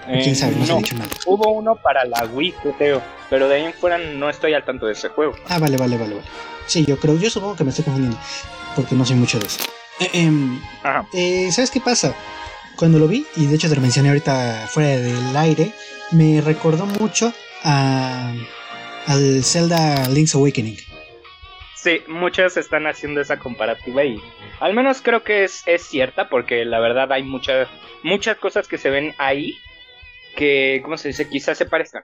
quién 0.06 0.36
sabe, 0.36 0.56
no, 0.56 0.66
se 0.66 0.74
ha 0.74 0.78
dicho 0.78 0.96
nada. 0.96 1.10
Hubo 1.26 1.52
uno 1.52 1.76
para 1.76 2.06
la 2.06 2.26
Wii, 2.26 2.54
creo, 2.78 3.02
pero 3.30 3.48
de 3.48 3.56
ahí 3.56 3.64
en 3.64 3.74
fuera 3.74 3.98
no 3.98 4.30
estoy 4.30 4.54
al 4.54 4.66
tanto 4.66 4.86
de 4.86 4.94
ese 4.94 5.10
juego. 5.10 5.36
Ah, 5.48 5.60
vale, 5.60 5.78
vale, 5.78 5.98
vale, 5.98 6.16
vale. 6.16 6.26
Sí, 6.68 6.86
yo 6.86 6.98
creo, 7.00 7.18
yo 7.18 7.30
supongo 7.30 7.56
que 7.56 7.64
me 7.64 7.70
estoy 7.70 7.86
confundiendo, 7.86 8.20
porque 8.76 8.96
no 8.96 9.06
sé 9.06 9.16
mucho 9.16 9.40
de 9.40 9.48
eso. 9.48 9.60
Eh, 10.00 10.10
em, 10.14 10.60
eh, 11.14 11.52
¿Sabes 11.52 11.72
qué 11.72 11.80
pasa? 11.80 12.16
Cuando 12.76 12.98
lo 12.98 13.08
vi, 13.08 13.26
y 13.36 13.46
de 13.46 13.56
hecho 13.56 13.70
te 13.70 13.76
lo 13.76 13.82
mencioné 13.82 14.10
ahorita 14.10 14.68
fuera 14.68 14.90
del 14.90 15.36
aire, 15.38 15.72
me 16.12 16.42
recordó 16.42 16.86
mucho 16.86 17.34
a, 17.64 18.34
al 19.08 19.44
Zelda 19.44 20.08
Link's 20.10 20.36
Awakening. 20.36 20.78
Sí, 21.82 22.04
muchos 22.08 22.58
están 22.58 22.86
haciendo 22.86 23.22
esa 23.22 23.40
comparativa 23.40 24.04
y 24.04 24.22
al 24.60 24.76
menos 24.76 25.02
creo 25.02 25.24
que 25.24 25.44
es, 25.44 25.64
es 25.66 25.82
cierta 25.82 26.30
porque 26.30 26.64
la 26.64 26.80
verdad 26.80 27.12
hay 27.12 27.24
muchas 27.24 27.68
muchas 28.04 28.38
cosas 28.38 28.68
que 28.68 28.78
se 28.78 28.92
ven 28.92 29.16
ahí 29.18 29.56
que, 30.36 30.82
¿cómo 30.84 30.96
se 30.96 31.08
dice? 31.08 31.28
Quizás 31.28 31.58
se 31.58 31.66
parezcan. 31.66 32.04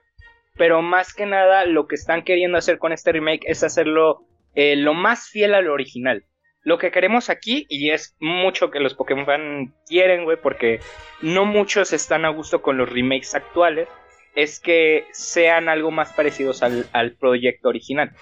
Pero 0.56 0.82
más 0.82 1.14
que 1.14 1.26
nada 1.26 1.64
lo 1.64 1.86
que 1.86 1.94
están 1.94 2.24
queriendo 2.24 2.58
hacer 2.58 2.78
con 2.78 2.92
este 2.92 3.12
remake 3.12 3.44
es 3.46 3.62
hacerlo 3.62 4.26
eh, 4.56 4.74
lo 4.74 4.94
más 4.94 5.28
fiel 5.28 5.54
al 5.54 5.68
original. 5.68 6.24
Lo 6.62 6.78
que 6.78 6.90
queremos 6.90 7.30
aquí, 7.30 7.64
y 7.68 7.90
es 7.90 8.16
mucho 8.18 8.72
que 8.72 8.80
los 8.80 8.94
Pokémon 8.94 9.72
quieren, 9.86 10.24
güey, 10.24 10.38
porque 10.42 10.80
no 11.22 11.44
muchos 11.44 11.92
están 11.92 12.24
a 12.24 12.30
gusto 12.30 12.62
con 12.62 12.78
los 12.78 12.90
remakes 12.90 13.36
actuales, 13.36 13.86
es 14.34 14.58
que 14.58 15.06
sean 15.12 15.68
algo 15.68 15.92
más 15.92 16.12
parecidos 16.14 16.64
al, 16.64 16.86
al 16.92 17.14
proyecto 17.14 17.68
original. 17.68 18.12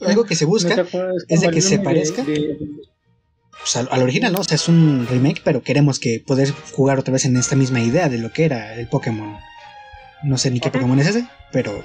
Algo 0.00 0.24
que 0.24 0.34
se 0.34 0.44
busca 0.44 0.86
es 1.28 1.40
de 1.40 1.50
que 1.50 1.60
se 1.60 1.78
parezca 1.78 2.24
pues, 2.24 3.76
al, 3.76 4.02
original, 4.02 4.32
¿no? 4.32 4.40
O 4.40 4.44
sea, 4.44 4.56
es 4.56 4.68
un 4.68 5.06
remake, 5.08 5.40
pero 5.42 5.62
queremos 5.62 5.98
que 5.98 6.22
poder 6.24 6.50
jugar 6.72 6.98
otra 6.98 7.12
vez 7.12 7.24
en 7.24 7.36
esta 7.36 7.56
misma 7.56 7.80
idea 7.80 8.08
de 8.08 8.18
lo 8.18 8.30
que 8.30 8.44
era 8.44 8.74
el 8.74 8.88
Pokémon. 8.88 9.38
No 10.22 10.38
sé 10.38 10.50
ni 10.50 10.60
qué 10.60 10.70
Pokémon 10.70 10.98
es 10.98 11.08
ese, 11.08 11.26
pero, 11.52 11.82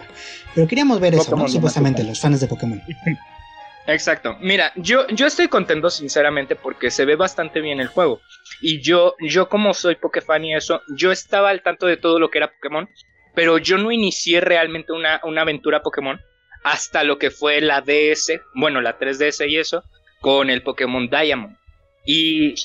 pero 0.56 0.68
queríamos 0.68 1.00
ver 1.00 1.16
eso, 1.16 1.36
¿no? 1.36 1.48
Supuestamente, 1.48 2.04
los 2.04 2.20
fans 2.20 2.40
de 2.40 2.48
Pokémon. 2.48 2.82
Exacto. 3.88 4.38
Mira, 4.40 4.72
yo, 4.76 5.08
yo 5.08 5.26
estoy 5.26 5.48
contento 5.48 5.90
sinceramente 5.90 6.56
porque 6.56 6.92
se 6.92 7.06
ve 7.06 7.16
bastante 7.16 7.60
bien 7.60 7.80
el 7.80 7.88
juego. 7.88 8.22
Y 8.62 8.82
yo, 8.82 9.16
yo 9.20 9.50
como 9.50 9.74
soy 9.74 9.96
Pokéfan 9.96 10.46
y 10.46 10.56
eso, 10.56 10.82
yo 10.96 11.12
estaba 11.12 11.50
al 11.50 11.64
tanto 11.64 11.88
de 11.88 11.98
todo 11.98 12.20
lo 12.20 12.30
que 12.30 12.38
era 12.38 12.52
Pokémon, 12.52 12.88
pero 13.34 13.58
yo 13.58 13.78
no 13.78 13.92
inicié 13.92 14.42
realmente 14.42 14.92
una, 14.92 15.22
una 15.24 15.42
aventura 15.42 15.82
Pokémon 15.82 16.20
hasta 16.64 17.04
lo 17.04 17.18
que 17.18 17.32
fue 17.32 17.62
la 17.62 17.82
DS, 17.82 18.42
bueno, 18.54 18.82
la 18.82 18.98
3DS 18.98 19.50
y 19.50 19.58
eso, 19.58 19.84
con 20.22 20.50
el 20.50 20.62
Pokémon 20.64 21.10
Diamond. 21.10 21.58
Y 22.06 22.56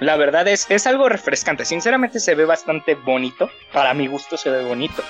la 0.00 0.16
verdad 0.16 0.48
es, 0.48 0.70
es 0.70 0.86
algo 0.86 1.08
refrescante. 1.08 1.64
Sinceramente 1.64 2.20
se 2.20 2.34
ve 2.34 2.44
bastante 2.44 2.94
bonito. 2.94 3.50
Para 3.72 3.94
mi 3.94 4.06
gusto 4.06 4.36
se 4.36 4.50
ve 4.50 4.64
bonito. 4.64 5.02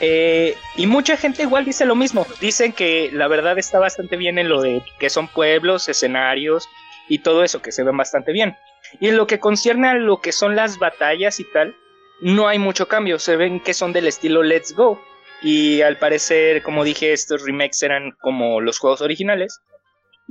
Eh, 0.00 0.56
y 0.76 0.86
mucha 0.86 1.16
gente 1.16 1.42
igual 1.42 1.64
dice 1.64 1.84
lo 1.84 1.94
mismo. 1.94 2.26
Dicen 2.40 2.72
que 2.72 3.10
la 3.12 3.28
verdad 3.28 3.58
está 3.58 3.78
bastante 3.78 4.16
bien 4.16 4.38
en 4.38 4.48
lo 4.48 4.62
de 4.62 4.82
que 4.98 5.10
son 5.10 5.28
pueblos, 5.28 5.88
escenarios 5.88 6.68
y 7.08 7.18
todo 7.18 7.44
eso, 7.44 7.60
que 7.60 7.72
se 7.72 7.82
ven 7.82 7.96
bastante 7.96 8.32
bien. 8.32 8.56
Y 8.98 9.08
en 9.08 9.16
lo 9.16 9.26
que 9.26 9.38
concierne 9.38 9.88
a 9.88 9.94
lo 9.94 10.20
que 10.20 10.32
son 10.32 10.56
las 10.56 10.78
batallas 10.78 11.38
y 11.40 11.44
tal, 11.44 11.76
no 12.20 12.48
hay 12.48 12.58
mucho 12.58 12.88
cambio. 12.88 13.18
Se 13.18 13.36
ven 13.36 13.60
que 13.60 13.74
son 13.74 13.92
del 13.92 14.06
estilo 14.06 14.42
Let's 14.42 14.74
Go. 14.74 15.00
Y 15.42 15.80
al 15.82 15.96
parecer, 15.96 16.62
como 16.62 16.84
dije, 16.84 17.12
estos 17.12 17.42
remakes 17.44 17.82
eran 17.82 18.12
como 18.20 18.60
los 18.60 18.78
juegos 18.78 19.00
originales. 19.00 19.60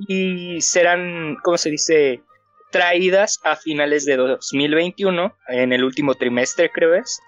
Y 0.08 0.62
serán, 0.62 1.38
¿cómo 1.44 1.58
se 1.58 1.72
dice? 1.72 2.22
Traídas 2.72 3.40
a 3.44 3.56
finales 3.56 4.06
de 4.06 4.16
2021, 4.16 5.36
en 5.48 5.74
el 5.74 5.84
último 5.84 6.14
trimestre 6.14 6.70
creo 6.72 6.94
es, 6.94 7.20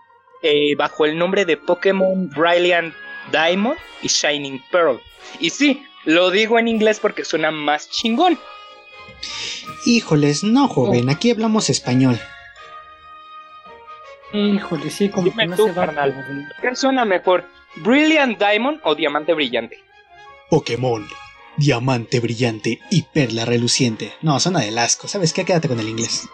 eh, 0.44 0.76
bajo 0.78 1.06
el 1.06 1.18
nombre 1.18 1.46
de 1.46 1.58
Pokémon 1.58 2.30
Brilliant 2.30 2.94
Diamond 3.32 3.78
y 4.04 4.08
Shining 4.08 4.62
Pearl. 4.72 5.00
Y 5.40 5.50
sí, 5.50 5.84
lo 6.06 6.30
digo 6.30 6.60
en 6.60 6.68
inglés 6.68 7.00
porque 7.00 7.26
suena 7.26 7.50
más 7.50 7.90
chingón. 7.90 8.38
Híjoles, 9.86 10.44
no 10.44 10.68
joven, 10.68 11.10
aquí 11.10 11.32
hablamos 11.32 11.70
español. 11.70 12.20
Híjole, 14.34 14.90
sí, 14.90 15.10
como 15.10 15.36
que 15.36 15.46
no 15.46 15.58
se 15.58 15.72
va 15.74 15.94
¿Qué 16.62 16.76
suena 16.76 17.04
mejor? 17.04 17.44
¿Brilliant 17.78 18.38
Diamond 18.38 18.80
o 18.84 18.96
Diamante 18.96 19.34
Brillante? 19.34 19.78
Pokémon, 20.50 21.08
Diamante 21.58 22.20
Brillante 22.20 22.80
y 22.90 23.04
Perla 23.04 23.46
Reluciente. 23.46 24.14
No, 24.22 24.40
suena 24.40 24.60
del 24.60 24.78
asco. 24.78 25.08
¿Sabes 25.08 25.34
qué? 25.34 25.46
Quédate 25.46 25.68
con 25.68 25.80
el 25.80 25.90
inglés. 25.90 26.28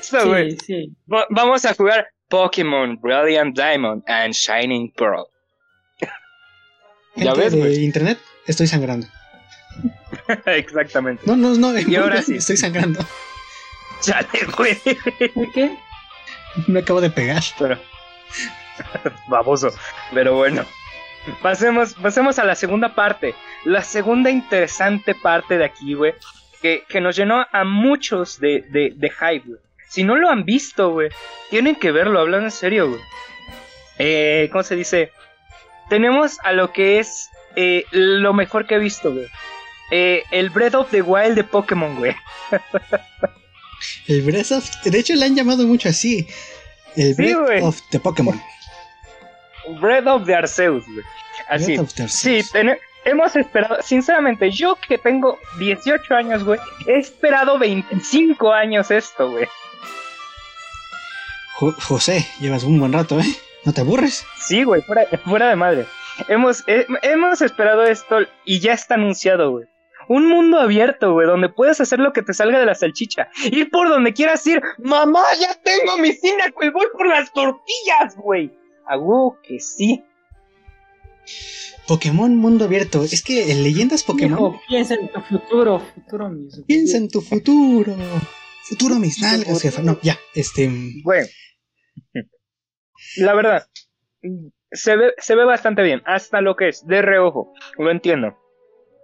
sí, 0.00 0.56
sí. 0.66 0.96
vamos 1.06 1.64
a 1.64 1.74
jugar 1.74 2.08
Pokémon 2.28 2.98
Brilliant 3.00 3.56
Diamond 3.56 4.02
and 4.06 4.34
Shining 4.34 4.92
Pearl. 4.92 5.26
¿Ya 7.16 7.32
ves, 7.34 7.52
de 7.52 7.82
internet? 7.82 8.18
Estoy 8.46 8.66
sangrando. 8.66 9.06
Exactamente. 10.46 11.22
No, 11.26 11.36
no, 11.36 11.54
no. 11.54 11.78
Y 11.78 11.94
ahora 11.96 12.22
sí. 12.22 12.36
Estoy 12.36 12.56
sangrando. 12.56 13.00
Chale, 14.00 14.28
güey. 14.56 14.76
¿Qué? 15.54 15.76
Me 16.66 16.80
acabo 16.80 17.00
de 17.00 17.10
pegar. 17.10 17.42
Pero... 17.58 17.78
Baboso. 19.28 19.70
Pero 20.12 20.34
bueno. 20.36 20.64
Pasemos, 21.40 21.94
pasemos 21.94 22.38
a 22.38 22.44
la 22.44 22.54
segunda 22.54 22.94
parte. 22.94 23.34
La 23.64 23.82
segunda 23.82 24.30
interesante 24.30 25.14
parte 25.14 25.56
de 25.58 25.64
aquí, 25.64 25.94
güey. 25.94 26.14
Que, 26.60 26.84
que, 26.88 27.00
nos 27.00 27.16
llenó 27.16 27.46
a 27.52 27.64
muchos 27.64 28.40
de, 28.40 28.64
de, 28.70 28.92
de 28.94 29.10
hype, 29.10 29.46
güey. 29.46 29.60
Si 29.88 30.02
no 30.02 30.16
lo 30.16 30.28
han 30.28 30.44
visto, 30.44 30.90
güey, 30.90 31.10
tienen 31.50 31.76
que 31.76 31.92
verlo, 31.92 32.18
hablando 32.18 32.46
en 32.46 32.50
serio, 32.50 32.88
güey. 32.88 33.00
Eh, 33.98 34.48
¿Cómo 34.50 34.64
se 34.64 34.76
dice? 34.76 35.12
Tenemos 35.88 36.38
a 36.42 36.52
lo 36.52 36.72
que 36.72 36.98
es 36.98 37.30
eh, 37.54 37.84
lo 37.92 38.32
mejor 38.32 38.66
que 38.66 38.74
he 38.74 38.78
visto, 38.78 39.12
güey. 39.12 39.26
Eh, 39.90 40.24
el 40.30 40.50
Breath 40.50 40.74
of 40.74 40.90
the 40.90 41.02
Wild 41.02 41.36
de 41.36 41.44
Pokémon, 41.44 41.96
güey. 41.96 42.16
el 44.08 44.22
Breath 44.22 44.52
of... 44.52 44.68
De 44.84 44.98
hecho, 44.98 45.14
le 45.14 45.26
han 45.26 45.36
llamado 45.36 45.66
mucho 45.66 45.88
así. 45.88 46.26
El 46.96 47.14
Breath 47.14 47.62
of 47.62 47.80
the 47.90 48.00
Pokémon. 48.00 48.40
Breath 49.80 50.06
of 50.06 50.24
the 50.26 50.34
Arceus, 50.34 50.84
güey. 50.86 51.04
Así. 51.48 51.78
Sí, 52.08 52.42
hemos 53.04 53.36
esperado, 53.36 53.82
sinceramente, 53.82 54.50
yo 54.50 54.76
que 54.76 54.98
tengo 54.98 55.38
18 55.58 56.14
años, 56.14 56.44
güey, 56.44 56.60
he 56.86 56.98
esperado 56.98 57.58
25 57.58 58.52
años 58.52 58.90
esto, 58.90 59.30
güey. 59.30 59.46
José, 61.56 62.26
llevas 62.40 62.64
un 62.64 62.80
buen 62.80 62.92
rato, 62.92 63.18
¿eh? 63.20 63.24
¿No 63.64 63.72
te 63.72 63.80
aburres? 63.80 64.26
Sí, 64.38 64.64
güey, 64.64 64.82
fuera, 64.82 65.48
de 65.48 65.56
madre. 65.56 65.86
Hemos, 66.28 66.64
eh, 66.66 66.86
hemos 67.02 67.40
esperado 67.42 67.84
esto 67.84 68.18
y 68.44 68.60
ya 68.60 68.72
está 68.72 68.94
anunciado, 68.94 69.52
güey. 69.52 69.66
Un 70.08 70.26
mundo 70.26 70.58
abierto, 70.58 71.12
güey, 71.12 71.26
donde 71.26 71.48
puedes 71.48 71.80
hacer 71.80 71.98
lo 71.98 72.12
que 72.12 72.22
te 72.22 72.34
salga 72.34 72.58
de 72.58 72.66
la 72.66 72.74
salchicha. 72.74 73.28
Ir 73.44 73.70
por 73.70 73.88
donde 73.88 74.12
quieras 74.12 74.46
ir. 74.46 74.60
Mamá, 74.78 75.22
ya 75.40 75.54
tengo 75.62 75.96
mi 75.96 76.12
cine, 76.12 76.52
voy 76.54 76.70
por 76.92 77.06
las 77.06 77.32
tortillas, 77.32 78.16
güey. 78.16 78.52
Hago 78.86 79.38
que 79.42 79.60
sí. 79.60 80.04
Pokémon 81.86 82.36
mundo 82.36 82.64
abierto. 82.64 83.02
Es 83.02 83.22
que 83.22 83.50
en 83.52 83.62
leyendas 83.62 84.02
Pokémon. 84.02 84.58
piensa 84.68 84.94
en 84.94 85.08
tu 85.08 85.20
futuro, 85.20 85.80
futuro 85.80 86.30
Piensa 86.66 86.96
en 86.96 87.08
tu 87.08 87.20
futuro. 87.20 87.94
Futuro 88.64 88.94
mis 88.96 89.20
nalgas, 89.20 89.60
jefa. 89.60 89.82
No, 89.82 89.98
ya, 90.02 90.18
este. 90.34 90.70
Bueno. 91.02 91.26
La 93.16 93.34
verdad, 93.34 93.66
se 94.72 94.96
ve, 94.96 95.12
se 95.18 95.34
ve 95.34 95.44
bastante 95.44 95.82
bien. 95.82 96.02
Hasta 96.06 96.40
lo 96.40 96.56
que 96.56 96.68
es, 96.68 96.86
de 96.86 97.02
reojo. 97.02 97.52
Lo 97.78 97.90
entiendo. 97.90 98.36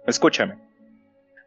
Escúchame. 0.07 0.55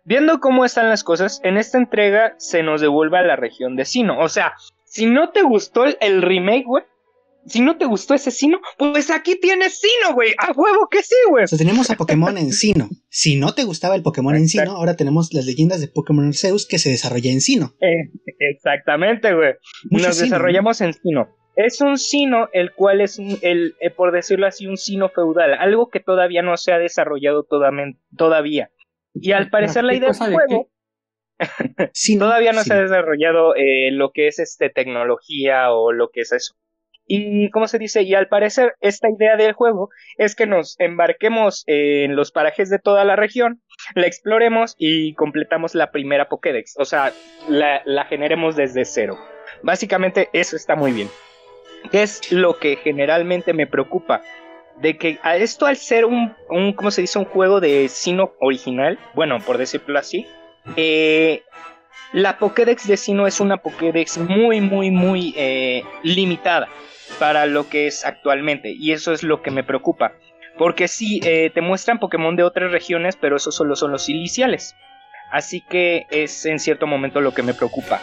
Viendo 0.05 0.39
cómo 0.39 0.65
están 0.65 0.89
las 0.89 1.03
cosas, 1.03 1.41
en 1.43 1.57
esta 1.57 1.79
entrega 1.79 2.35
se 2.39 2.63
nos 2.63 2.81
devuelve 2.81 3.19
a 3.19 3.23
la 3.23 3.37
región 3.37 3.75
de 3.75 3.85
Sino. 3.85 4.21
O 4.21 4.29
sea, 4.29 4.55
si 4.85 5.07
no 5.07 5.31
te 5.31 5.43
gustó 5.43 5.85
el 5.85 6.23
remake, 6.23 6.65
güey, 6.65 6.85
si 7.47 7.61
no 7.61 7.77
te 7.77 7.85
gustó 7.85 8.15
ese 8.15 8.31
Sino, 8.31 8.61
pues 8.79 9.11
aquí 9.11 9.39
tienes 9.41 9.81
Sino, 9.81 10.15
güey. 10.15 10.35
A 10.39 10.53
huevo 10.53 10.89
que 10.91 11.03
sí, 11.03 11.15
güey. 11.29 11.45
O 11.45 11.47
sea, 11.47 11.59
tenemos 11.59 11.91
a 11.91 11.97
Pokémon 11.97 12.37
en 12.39 12.53
Sino. 12.53 12.89
Si 13.15 13.37
no 13.37 13.55
te 13.55 13.63
gustaba 13.63 13.95
el 13.95 14.03
Pokémon 14.03 14.35
en 14.35 14.49
Sino, 14.49 14.73
ahora 14.73 14.97
tenemos 14.97 15.33
las 15.33 15.47
leyendas 15.47 15.81
de 15.81 15.87
Pokémon 15.87 16.33
Zeus 16.33 16.67
que 16.67 16.79
se 16.79 16.91
desarrolla 16.91 17.31
en 17.31 17.41
Sino. 17.41 17.75
Eh, 17.81 18.11
exactamente, 18.41 19.33
güey. 19.33 19.55
Nos 19.89 20.19
desarrollamos 20.19 20.81
en 20.81 20.95
Sino. 20.95 21.29
Es 21.55 21.81
un 21.81 21.97
Sino, 21.97 22.49
el 22.53 22.73
cual 22.73 23.01
es, 23.01 23.21
un, 23.21 23.39
el, 23.43 23.77
eh, 23.81 23.91
por 23.91 24.11
decirlo 24.11 24.49
así, 24.49 24.67
un 24.67 24.77
Sino 24.77 25.11
feudal. 25.11 25.55
Algo 25.55 25.91
que 25.91 26.01
todavía 26.01 26.43
no 26.43 26.57
se 26.57 26.73
ha 26.73 26.79
desarrollado 26.79 27.47
todavía. 28.17 28.71
Y 29.15 29.31
al 29.31 29.49
parecer 29.49 29.85
la 29.85 29.95
idea 29.95 30.11
del 30.11 30.35
juego... 30.35 30.71
todavía 32.19 32.53
no 32.53 32.65
se 32.65 32.75
ha 32.75 32.83
desarrollado 32.83 33.55
eh, 33.55 33.91
lo 33.93 34.11
que 34.13 34.27
es 34.27 34.41
este 34.41 34.71
tecnología 34.71 35.73
o 35.73 35.93
lo 35.93 36.11
que 36.11 36.23
es 36.23 36.33
eso. 36.33 36.57
Y 37.07 37.51
como 37.51 37.69
se 37.69 37.79
dice, 37.79 38.03
y 38.03 38.15
al 38.15 38.29
parecer 38.29 38.75
esta 38.81 39.09
idea 39.11 39.37
del 39.37 39.53
juego 39.53 39.91
es 40.17 40.35
que 40.35 40.47
nos 40.47 40.77
embarquemos 40.79 41.65
en 41.67 42.17
los 42.17 42.33
parajes 42.33 42.71
de 42.71 42.79
toda 42.79 43.05
la 43.05 43.17
región, 43.17 43.61
la 43.95 44.07
exploremos 44.07 44.75
y 44.79 45.15
completamos 45.15 45.75
la 45.75 45.91
primera 45.91 46.29
Pokédex, 46.29 46.75
o 46.79 46.85
sea, 46.85 47.13
la, 47.49 47.83
generemos 48.09 48.57
desde 48.57 48.85
cero. 48.85 49.19
básicamente 49.63 50.29
eso 50.33 50.57
está 50.57 50.77
muy 50.77 50.93
bien. 50.93 51.09
¿Qué 51.91 52.03
es 52.03 52.33
lo 52.33 52.59
que 52.59 52.77
generalmente 52.77 53.53
me 53.53 53.67
preocupa? 53.67 54.23
De 54.81 54.97
que 54.97 55.19
esto 55.37 55.67
al 55.67 55.77
ser 55.77 56.07
un, 56.07 56.35
un 56.49 56.73
¿cómo 56.73 56.91
se 56.91 57.03
dice? 57.03 57.19
Un 57.19 57.27
juego 57.27 57.61
de 57.61 57.89
Sino 57.89 58.33
original, 58.41 58.99
bueno, 59.15 59.39
por 59.41 59.59
decirlo 59.59 59.99
así, 59.99 60.27
eh, 60.77 61.43
la 62.15 62.39
Pokédex 62.39 62.87
de 62.87 62.97
Sino 62.97 63.27
es 63.27 63.41
una 63.41 63.57
Pokédex 63.57 64.19
muy, 64.19 64.61
muy, 64.61 64.93
muy 64.93 65.35
eh, 65.37 65.83
limitada 66.05 66.69
para 67.19 67.45
lo 67.45 67.69
que 67.69 67.89
es 67.89 68.05
actualmente. 68.05 68.71
Y 68.71 68.93
eso 68.93 69.13
es 69.13 69.25
lo 69.25 69.43
que 69.43 69.51
me 69.51 69.65
preocupa. 69.65 70.13
Porque 70.57 70.87
sí, 70.87 71.21
eh, 71.25 71.51
te 71.53 71.61
muestran 71.61 71.99
Pokémon 71.99 72.37
de 72.37 72.45
otras 72.45 72.71
regiones, 72.71 73.17
pero 73.17 73.35
esos 73.35 73.57
solo 73.57 73.75
son 73.75 73.91
los 73.91 74.09
iniciales. 74.09 74.77
Así 75.33 75.61
que 75.61 76.07
es 76.11 76.47
en 76.47 76.61
cierto 76.61 76.87
momento 76.87 77.21
lo 77.21 77.35
que 77.35 77.43
me 77.43 77.53
preocupa. 77.53 78.01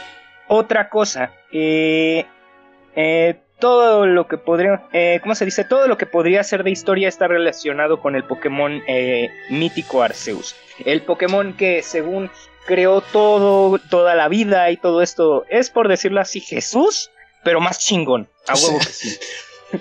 Otra 0.50 0.90
cosa, 0.90 1.32
eh, 1.54 2.26
todo 3.60 4.06
lo 4.06 4.28
que 4.28 4.38
podría, 4.38 4.90
¿cómo 5.22 5.36
se 5.36 5.46
dice? 5.46 5.64
Todo 5.64 5.88
lo 5.88 5.98
que 5.98 6.06
podría 6.06 6.44
ser 6.44 6.66
de 6.66 6.72
historia 6.72 7.08
está 7.08 7.30
relacionado 7.30 8.02
con 8.02 8.18
el 8.18 8.26
Pokémon 8.26 8.82
mítico 9.50 10.04
Arceus. 10.04 10.58
El 10.84 11.04
Pokémon 11.04 11.54
que 11.54 11.82
según 11.82 12.30
creó 12.66 13.02
todo, 13.02 13.80
toda 13.90 14.16
la 14.16 14.28
vida 14.28 14.70
y 14.72 14.78
todo 14.78 15.02
esto. 15.02 15.46
Es 15.50 15.70
por 15.70 15.88
decirlo 15.88 16.22
así, 16.22 16.40
Jesús, 16.40 17.10
pero 17.44 17.60
más 17.60 17.80
chingón. 17.80 18.30
A 18.48 18.56
huevo 18.56 18.80
que 18.80 18.86
sí. 18.86 19.18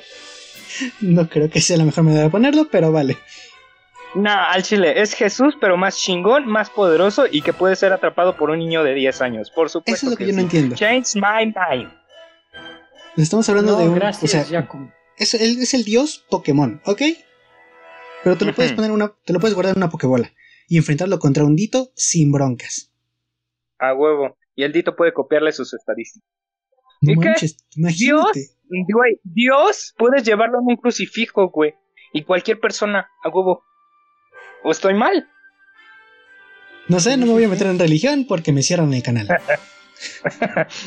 no 1.00 1.28
creo 1.28 1.50
que 1.50 1.60
sea 1.60 1.76
la 1.76 1.84
mejor 1.84 2.04
manera 2.04 2.24
de 2.24 2.30
ponerlo, 2.30 2.68
pero 2.70 2.92
vale. 2.92 3.18
Nah, 4.14 4.50
al 4.50 4.64
chile, 4.64 5.00
es 5.00 5.14
Jesús, 5.14 5.54
pero 5.60 5.76
más 5.76 5.96
chingón, 5.96 6.46
más 6.46 6.68
poderoso 6.68 7.26
y 7.30 7.42
que 7.42 7.52
puede 7.52 7.76
ser 7.76 7.92
atrapado 7.92 8.36
por 8.36 8.50
un 8.50 8.58
niño 8.58 8.82
de 8.82 8.94
10 8.94 9.20
años. 9.22 9.50
Por 9.50 9.70
supuesto. 9.70 9.94
Eso 9.94 10.06
es 10.06 10.10
lo 10.10 10.16
que, 10.16 10.26
yo 10.26 10.32
no 10.32 10.40
entiendo. 10.40 10.74
Change 10.74 11.14
my 11.14 11.46
mind. 11.46 11.92
Estamos 13.16 13.48
hablando 13.48 13.76
de 13.76 13.88
un. 13.88 13.94
Gracias, 13.94 14.24
o 14.24 14.26
sea, 14.26 14.68
es, 15.16 15.34
el, 15.34 15.62
es 15.62 15.74
el 15.74 15.84
dios 15.84 16.24
Pokémon, 16.28 16.80
¿ok? 16.84 17.02
Pero 18.24 18.36
te 18.36 18.44
lo 18.44 18.54
puedes 18.54 18.72
poner 18.72 18.90
una. 18.90 19.12
Te 19.24 19.32
lo 19.32 19.38
puedes 19.38 19.54
guardar 19.54 19.76
en 19.76 19.82
una 19.82 19.90
Pokébola 19.90 20.32
y 20.70 20.78
enfrentarlo 20.78 21.18
contra 21.18 21.44
un 21.44 21.56
Dito 21.56 21.90
sin 21.96 22.30
broncas. 22.30 22.92
A 23.80 23.92
huevo. 23.92 24.38
Y 24.54 24.62
el 24.62 24.72
Dito 24.72 24.94
puede 24.94 25.12
copiarle 25.12 25.50
sus 25.50 25.74
estadísticas. 25.74 26.28
No 27.02 27.20
manches, 27.20 27.56
imagínate. 27.74 28.38
Dios, 28.68 29.18
Dios, 29.24 29.94
puedes 29.98 30.22
llevarlo 30.22 30.60
en 30.60 30.66
un 30.68 30.76
crucifijo, 30.76 31.50
güey. 31.50 31.74
Y 32.12 32.22
cualquier 32.22 32.60
persona, 32.60 33.08
a 33.24 33.28
huevo. 33.30 33.64
¿O 34.62 34.70
estoy 34.70 34.94
mal? 34.94 35.28
No 36.88 37.00
sé, 37.00 37.16
no 37.16 37.26
me 37.26 37.32
voy 37.32 37.44
a 37.44 37.48
meter 37.48 37.66
en 37.66 37.78
religión 37.78 38.26
porque 38.28 38.52
me 38.52 38.62
cierran 38.62 38.94
el 38.94 39.02
canal. 39.02 39.28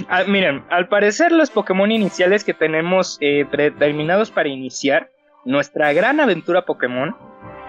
Ah, 0.10 0.24
miren, 0.24 0.64
al 0.72 0.88
parecer 0.88 1.32
los 1.32 1.52
Pokémon 1.52 1.92
iniciales 1.92 2.44
que 2.44 2.56
tenemos 2.56 3.20
eh, 3.22 3.46
predeterminados 3.46 4.32
para 4.32 4.50
iniciar 4.50 5.12
nuestra 5.46 5.94
gran 5.94 6.20
aventura 6.20 6.66
Pokémon 6.66 7.16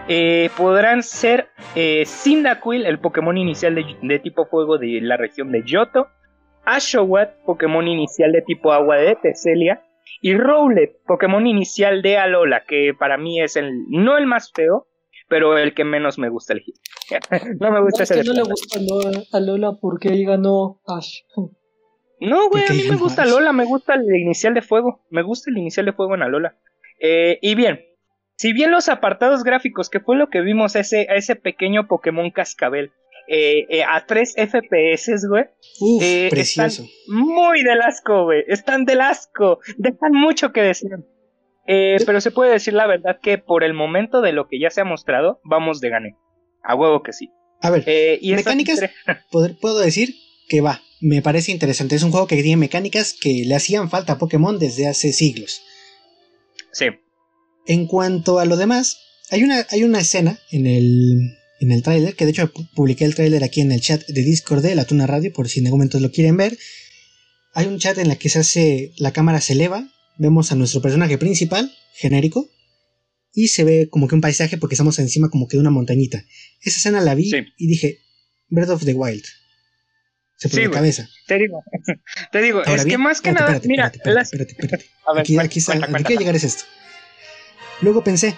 eh, 0.07 0.49
podrán 0.57 1.03
ser 1.03 1.47
eh, 1.75 2.03
Cyndaquil, 2.05 2.85
el 2.85 2.99
Pokémon 2.99 3.37
inicial 3.37 3.75
de, 3.75 4.19
tipo 4.19 4.45
fuego 4.45 4.77
de 4.77 4.99
la 5.01 5.17
región 5.17 5.51
de 5.51 5.63
Yoto, 5.63 6.07
Ashowat, 6.65 7.35
Pokémon 7.45 7.87
inicial 7.87 8.31
de 8.31 8.41
tipo 8.41 8.71
agua 8.71 8.97
de 8.97 9.15
Teselia, 9.15 9.81
y 10.21 10.35
Rowlet, 10.35 10.97
Pokémon 11.05 11.45
inicial 11.47 12.01
de 12.01 12.17
Alola, 12.17 12.63
que 12.67 12.93
para 12.97 13.17
mí 13.17 13.41
es 13.41 13.55
el 13.55 13.71
no 13.89 14.17
el 14.17 14.27
más 14.27 14.51
feo, 14.53 14.87
pero 15.27 15.57
el 15.57 15.73
que 15.73 15.83
menos 15.83 16.17
me 16.17 16.29
gusta 16.29 16.53
elegir. 16.53 16.75
no 17.59 17.71
me 17.71 17.81
gusta 17.81 18.03
ese 18.03 18.23
no 18.23 18.33
le 18.33 18.43
gusta 18.43 18.79
Alola 19.31 19.77
porque 19.79 20.09
ahí 20.09 20.23
ganó 20.23 20.81
Ash. 20.87 21.21
No, 22.19 22.49
güey, 22.49 22.63
a 22.69 22.73
mí 22.73 22.83
me 22.89 22.95
gusta 22.95 23.23
Alola, 23.23 23.51
me 23.53 23.65
gusta 23.65 23.95
el 23.95 24.15
inicial 24.15 24.53
de 24.53 24.61
fuego, 24.61 25.03
me 25.09 25.21
gusta 25.21 25.49
el 25.49 25.57
inicial 25.57 25.85
de 25.85 25.93
fuego 25.93 26.15
en 26.15 26.23
Alola. 26.23 26.57
Eh, 26.99 27.39
y 27.41 27.55
bien, 27.55 27.81
si 28.35 28.53
bien 28.53 28.71
los 28.71 28.89
apartados 28.89 29.43
gráficos, 29.43 29.89
que 29.89 29.99
fue 29.99 30.17
lo 30.17 30.29
que 30.29 30.41
vimos 30.41 30.75
a 30.75 30.81
ese, 30.81 31.07
a 31.09 31.15
ese 31.15 31.35
pequeño 31.35 31.87
Pokémon 31.87 32.31
cascabel, 32.31 32.91
eh, 33.27 33.65
eh, 33.69 33.83
a 33.83 34.05
3 34.05 34.35
FPS, 34.37 35.27
güey. 35.27 35.45
Uf, 35.79 36.03
eh, 36.03 36.27
precioso. 36.29 36.85
muy 37.07 37.63
del 37.63 37.81
asco, 37.81 38.25
güey. 38.25 38.43
Están 38.47 38.85
del 38.85 39.01
asco. 39.01 39.59
Dejan 39.77 40.11
mucho 40.11 40.51
que 40.51 40.61
decir. 40.61 40.91
pero 41.65 42.21
se 42.21 42.31
puede 42.31 42.51
decir 42.51 42.73
la 42.73 42.85
verdad 42.85 43.19
que 43.21 43.37
por 43.37 43.63
el 43.63 43.73
momento 43.73 44.21
de 44.21 44.31
lo 44.31 44.47
que 44.47 44.59
ya 44.59 44.69
se 44.69 44.81
ha 44.81 44.85
mostrado, 44.85 45.39
vamos 45.43 45.81
de 45.81 45.89
gane. 45.89 46.17
A 46.63 46.75
huevo 46.75 47.01
que 47.01 47.13
sí. 47.13 47.31
A 47.61 47.71
ver, 47.71 47.83
y 48.21 48.33
mecánicas, 48.35 48.79
puedo 49.31 49.79
decir 49.79 50.13
que 50.47 50.61
va. 50.61 50.81
Me 51.01 51.21
parece 51.21 51.51
interesante. 51.51 51.95
Es 51.95 52.03
un 52.03 52.11
juego 52.11 52.27
que 52.27 52.35
tiene 52.41 52.57
mecánicas 52.57 53.13
que 53.19 53.43
le 53.45 53.55
hacían 53.55 53.89
falta 53.89 54.13
a 54.13 54.17
Pokémon 54.17 54.59
desde 54.59 54.87
hace 54.87 55.13
siglos. 55.13 55.63
Sí. 56.71 56.87
En 57.65 57.87
cuanto 57.87 58.39
a 58.39 58.45
lo 58.45 58.57
demás, 58.57 58.97
hay 59.31 59.43
una, 59.43 59.65
hay 59.69 59.83
una 59.83 59.99
escena 59.99 60.39
en 60.51 60.67
el, 60.67 61.37
en 61.59 61.71
el 61.71 61.81
tráiler, 61.81 62.15
que 62.15 62.25
de 62.25 62.31
hecho 62.31 62.51
publiqué 62.75 63.05
el 63.05 63.15
tráiler 63.15 63.43
aquí 63.43 63.61
en 63.61 63.71
el 63.71 63.81
chat 63.81 64.05
de 64.07 64.21
Discord 64.21 64.61
de 64.61 64.75
la 64.75 64.85
Tuna 64.85 65.07
Radio, 65.07 65.33
por 65.33 65.49
si 65.49 65.59
en 65.59 65.67
algún 65.67 65.79
momento 65.79 65.99
lo 65.99 66.11
quieren 66.11 66.37
ver. 66.37 66.57
Hay 67.53 67.67
un 67.67 67.79
chat 67.79 67.97
en 67.97 68.07
la 68.07 68.17
que 68.17 68.29
se 68.29 68.39
hace, 68.39 68.91
la 68.97 69.13
cámara 69.13 69.41
se 69.41 69.53
eleva, 69.53 69.89
vemos 70.17 70.51
a 70.51 70.55
nuestro 70.55 70.81
personaje 70.81 71.17
principal, 71.17 71.73
genérico, 71.93 72.49
y 73.33 73.49
se 73.49 73.63
ve 73.63 73.89
como 73.89 74.07
que 74.07 74.15
un 74.15 74.21
paisaje 74.21 74.57
porque 74.57 74.75
estamos 74.75 74.97
encima 74.99 75.29
como 75.29 75.47
que 75.47 75.57
de 75.57 75.61
una 75.61 75.71
montañita. 75.71 76.23
Esa 76.61 76.77
escena 76.77 77.01
la 77.01 77.15
vi 77.15 77.31
y 77.57 77.67
dije, 77.67 77.99
Breath 78.49 78.69
of 78.69 78.85
the 78.85 78.93
Wild. 78.93 79.25
Se 80.37 80.49
pone 80.49 80.69
cabeza. 80.69 81.09
Te 81.27 81.39
digo, 81.39 81.63
te 82.31 82.41
digo, 82.41 82.63
es 82.63 82.85
que 82.85 82.97
más 82.97 83.21
que 83.21 83.31
nada, 83.31 83.61
mira, 83.65 83.87
espérate, 83.87 84.29
espérate, 84.51 84.85
aquí, 85.17 85.37
aquí, 85.37 85.61
quiero 85.61 86.19
llegar 86.19 86.35
es 86.35 86.43
esto. 86.43 86.63
Luego 87.81 88.03
pensé, 88.03 88.37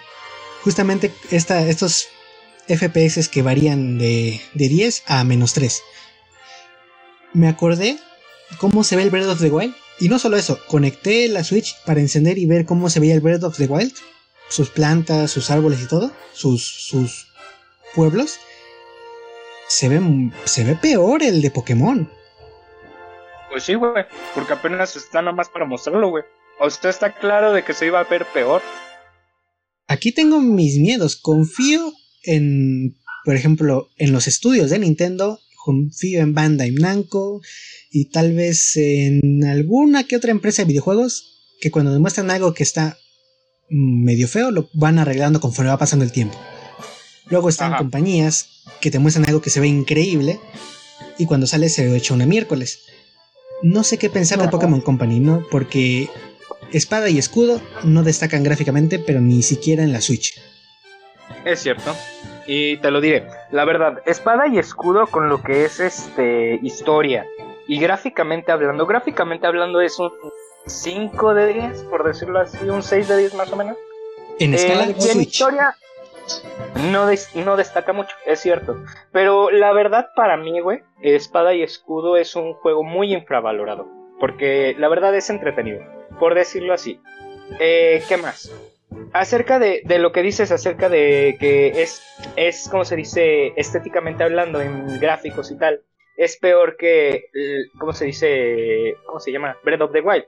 justamente 0.63 1.13
estos 1.31 2.09
FPS 2.67 3.29
que 3.29 3.41
varían 3.41 3.97
de, 3.97 4.41
10 4.53 5.03
a 5.07 5.23
menos 5.23 5.53
3. 5.53 5.81
Me 7.33 7.47
acordé 7.47 7.97
cómo 8.59 8.83
se 8.83 8.95
ve 8.95 9.03
el 9.03 9.09
Breath 9.09 9.29
of 9.29 9.39
the 9.39 9.49
Wild. 9.49 9.75
Y 9.99 10.09
no 10.09 10.19
solo 10.19 10.37
eso, 10.37 10.59
conecté 10.67 11.27
la 11.27 11.43
Switch 11.43 11.75
para 11.85 11.99
encender 11.99 12.37
y 12.37 12.45
ver 12.45 12.65
cómo 12.65 12.89
se 12.89 12.99
veía 12.99 13.15
el 13.15 13.21
Breath 13.21 13.43
of 13.43 13.57
the 13.57 13.65
Wild. 13.65 13.93
Sus 14.49 14.69
plantas, 14.69 15.31
sus 15.31 15.49
árboles 15.49 15.81
y 15.81 15.87
todo. 15.87 16.11
Sus, 16.33 16.63
sus 16.63 17.27
pueblos. 17.95 18.39
Se 19.67 19.89
ve, 19.89 20.31
se 20.45 20.63
ve 20.63 20.75
peor 20.75 21.23
el 21.23 21.41
de 21.41 21.51
Pokémon. 21.51 22.09
Pues 23.49 23.63
sí, 23.63 23.73
güey. 23.73 24.05
Porque 24.35 24.53
apenas 24.53 24.95
está 24.95 25.21
nada 25.21 25.35
más 25.35 25.49
para 25.49 25.65
mostrarlo, 25.65 26.09
güey. 26.09 26.23
¿O 26.59 26.67
usted 26.67 26.89
está 26.89 27.13
claro 27.13 27.53
de 27.53 27.63
que 27.63 27.73
se 27.73 27.85
iba 27.85 27.99
a 27.99 28.03
ver 28.03 28.25
peor? 28.25 28.61
Aquí 29.87 30.11
tengo 30.11 30.41
mis 30.41 30.79
miedos. 30.79 31.15
Confío 31.15 31.93
en, 32.23 32.97
por 33.25 33.35
ejemplo, 33.35 33.89
en 33.97 34.11
los 34.11 34.27
estudios 34.27 34.69
de 34.69 34.79
Nintendo. 34.79 35.39
Confío 35.63 36.21
en 36.21 36.33
Bandai 36.33 36.71
Namco 36.71 37.41
y 37.91 38.05
tal 38.05 38.33
vez 38.33 38.75
en 38.77 39.43
alguna 39.43 40.05
que 40.05 40.15
otra 40.15 40.31
empresa 40.31 40.61
de 40.61 40.67
videojuegos 40.67 41.33
que 41.59 41.71
cuando 41.71 41.91
demuestran 41.91 42.31
algo 42.31 42.53
que 42.53 42.63
está 42.63 42.97
medio 43.69 44.27
feo 44.27 44.51
lo 44.51 44.69
van 44.73 44.99
arreglando 44.99 45.41
conforme 45.41 45.71
va 45.71 45.77
pasando 45.77 46.05
el 46.05 46.11
tiempo. 46.11 46.37
Luego 47.29 47.49
están 47.49 47.75
compañías 47.75 48.63
que 48.79 48.91
te 48.91 48.99
muestran 48.99 49.27
algo 49.27 49.41
que 49.41 49.49
se 49.49 49.59
ve 49.59 49.67
increíble 49.67 50.39
y 51.17 51.25
cuando 51.25 51.47
sale 51.47 51.69
se 51.69 51.87
ve 51.87 51.97
hecho 51.97 52.13
una 52.13 52.25
miércoles. 52.25 52.79
No 53.63 53.83
sé 53.83 53.97
qué 53.97 54.09
pensar 54.09 54.41
de 54.41 54.49
Pokémon 54.49 54.81
Company, 54.81 55.19
¿no? 55.19 55.45
Porque 55.49 56.09
Espada 56.71 57.09
y 57.09 57.17
escudo 57.17 57.61
no 57.83 58.03
destacan 58.03 58.43
gráficamente, 58.43 58.99
pero 58.99 59.21
ni 59.21 59.41
siquiera 59.41 59.83
en 59.83 59.93
la 59.93 60.01
Switch. 60.01 60.39
Es 61.45 61.59
cierto. 61.61 61.95
Y 62.45 62.77
te 62.77 62.91
lo 62.91 63.01
diré, 63.01 63.27
la 63.51 63.65
verdad, 63.65 64.01
espada 64.05 64.47
y 64.47 64.57
escudo 64.57 65.07
con 65.07 65.27
lo 65.27 65.41
que 65.41 65.65
es 65.65 65.79
este 65.79 66.59
historia 66.63 67.25
y 67.67 67.79
gráficamente 67.79 68.51
hablando, 68.51 68.85
gráficamente 68.85 69.47
hablando 69.47 69.81
es 69.81 69.99
un 69.99 70.11
5 70.65 71.33
de 71.33 71.53
10, 71.53 71.83
por 71.83 72.05
decirlo 72.05 72.39
así, 72.39 72.69
un 72.69 72.81
6 72.81 73.07
de 73.07 73.17
10 73.17 73.33
más 73.35 73.51
o 73.51 73.57
menos. 73.57 73.77
En 74.39 74.53
escala 74.53 74.85
de 74.85 74.91
eh, 74.91 75.21
historia 75.21 75.75
no, 76.91 77.07
no 77.35 77.57
destaca 77.57 77.91
mucho, 77.91 78.15
es 78.25 78.39
cierto. 78.39 78.81
Pero 79.11 79.49
la 79.49 79.73
verdad 79.73 80.09
para 80.15 80.37
mí, 80.37 80.59
güey, 80.61 80.83
Espada 81.01 81.53
y 81.53 81.63
Escudo 81.63 82.15
es 82.15 82.35
un 82.35 82.53
juego 82.53 82.83
muy 82.83 83.13
infravalorado. 83.13 83.87
Porque 84.19 84.75
la 84.79 84.87
verdad 84.87 85.13
es 85.15 85.29
entretenido 85.29 85.96
por 86.19 86.35
decirlo 86.35 86.73
así. 86.73 86.99
Eh, 87.59 88.03
¿Qué 88.07 88.17
más? 88.17 88.51
Acerca 89.13 89.59
de, 89.59 89.83
lo 89.99 90.11
que 90.11 90.21
dices 90.21 90.51
acerca 90.51 90.89
de 90.89 91.37
que 91.39 91.81
es, 91.81 92.01
es, 92.35 92.67
como 92.69 92.85
se 92.85 92.95
dice, 92.95 93.53
estéticamente 93.55 94.23
hablando, 94.23 94.61
en 94.61 94.99
gráficos 94.99 95.51
y 95.51 95.57
tal, 95.57 95.83
es 96.17 96.37
peor 96.37 96.77
que, 96.77 97.25
¿cómo 97.79 97.93
se 97.93 98.05
dice? 98.05 98.95
¿Cómo 99.05 99.19
se 99.19 99.31
llama? 99.31 99.57
Breath 99.63 99.81
of 99.81 99.91
the 99.91 100.01
Wild. 100.01 100.25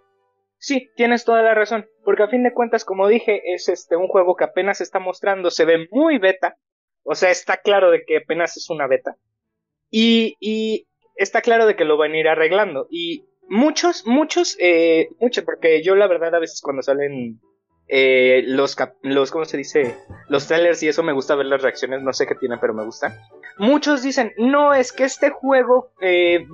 Sí, 0.57 0.89
tienes 0.95 1.23
toda 1.23 1.41
la 1.41 1.55
razón, 1.55 1.87
porque 2.03 2.23
a 2.23 2.27
fin 2.27 2.43
de 2.43 2.53
cuentas, 2.53 2.83
como 2.83 3.07
dije, 3.07 3.53
es 3.53 3.69
este 3.69 3.95
un 3.95 4.07
juego 4.07 4.35
que 4.35 4.43
apenas 4.43 4.81
está 4.81 4.99
mostrando, 4.99 5.51
se 5.51 5.65
ve 5.65 5.87
muy 5.89 6.17
beta, 6.17 6.57
o 7.03 7.15
sea, 7.15 7.31
está 7.31 7.57
claro 7.57 7.91
de 7.91 8.03
que 8.05 8.17
apenas 8.17 8.57
es 8.57 8.69
una 8.69 8.85
beta. 8.87 9.15
Y, 9.89 10.35
y 10.39 10.87
está 11.15 11.41
claro 11.41 11.65
de 11.65 11.75
que 11.75 11.85
lo 11.85 11.97
van 11.97 12.11
a 12.11 12.17
ir 12.17 12.27
arreglando. 12.27 12.87
Y 12.89 13.28
muchos, 13.49 14.05
muchos, 14.05 14.55
eh, 14.59 15.09
muchos, 15.19 15.43
porque 15.43 15.83
yo 15.83 15.95
la 15.95 16.07
verdad 16.07 16.35
a 16.35 16.39
veces 16.39 16.61
cuando 16.61 16.81
salen 16.81 17.39
eh, 17.91 18.43
los, 18.45 18.77
los, 19.01 19.31
¿cómo 19.31 19.45
se 19.45 19.57
dice? 19.57 19.97
Los 20.27 20.47
trailers 20.47 20.81
y 20.83 20.87
eso 20.87 21.01
me 21.01 21.11
gusta 21.11 21.35
ver 21.35 21.47
las 21.47 21.61
reacciones, 21.61 22.01
no 22.01 22.13
sé 22.13 22.27
qué 22.27 22.35
tienen, 22.35 22.59
pero 22.59 22.73
me 22.73 22.85
gusta. 22.85 23.19
Muchos 23.57 24.03
dicen, 24.03 24.31
no, 24.37 24.73
es 24.73 24.93
que 24.93 25.03
este 25.03 25.31
juego, 25.31 25.91
eh, 25.99 26.45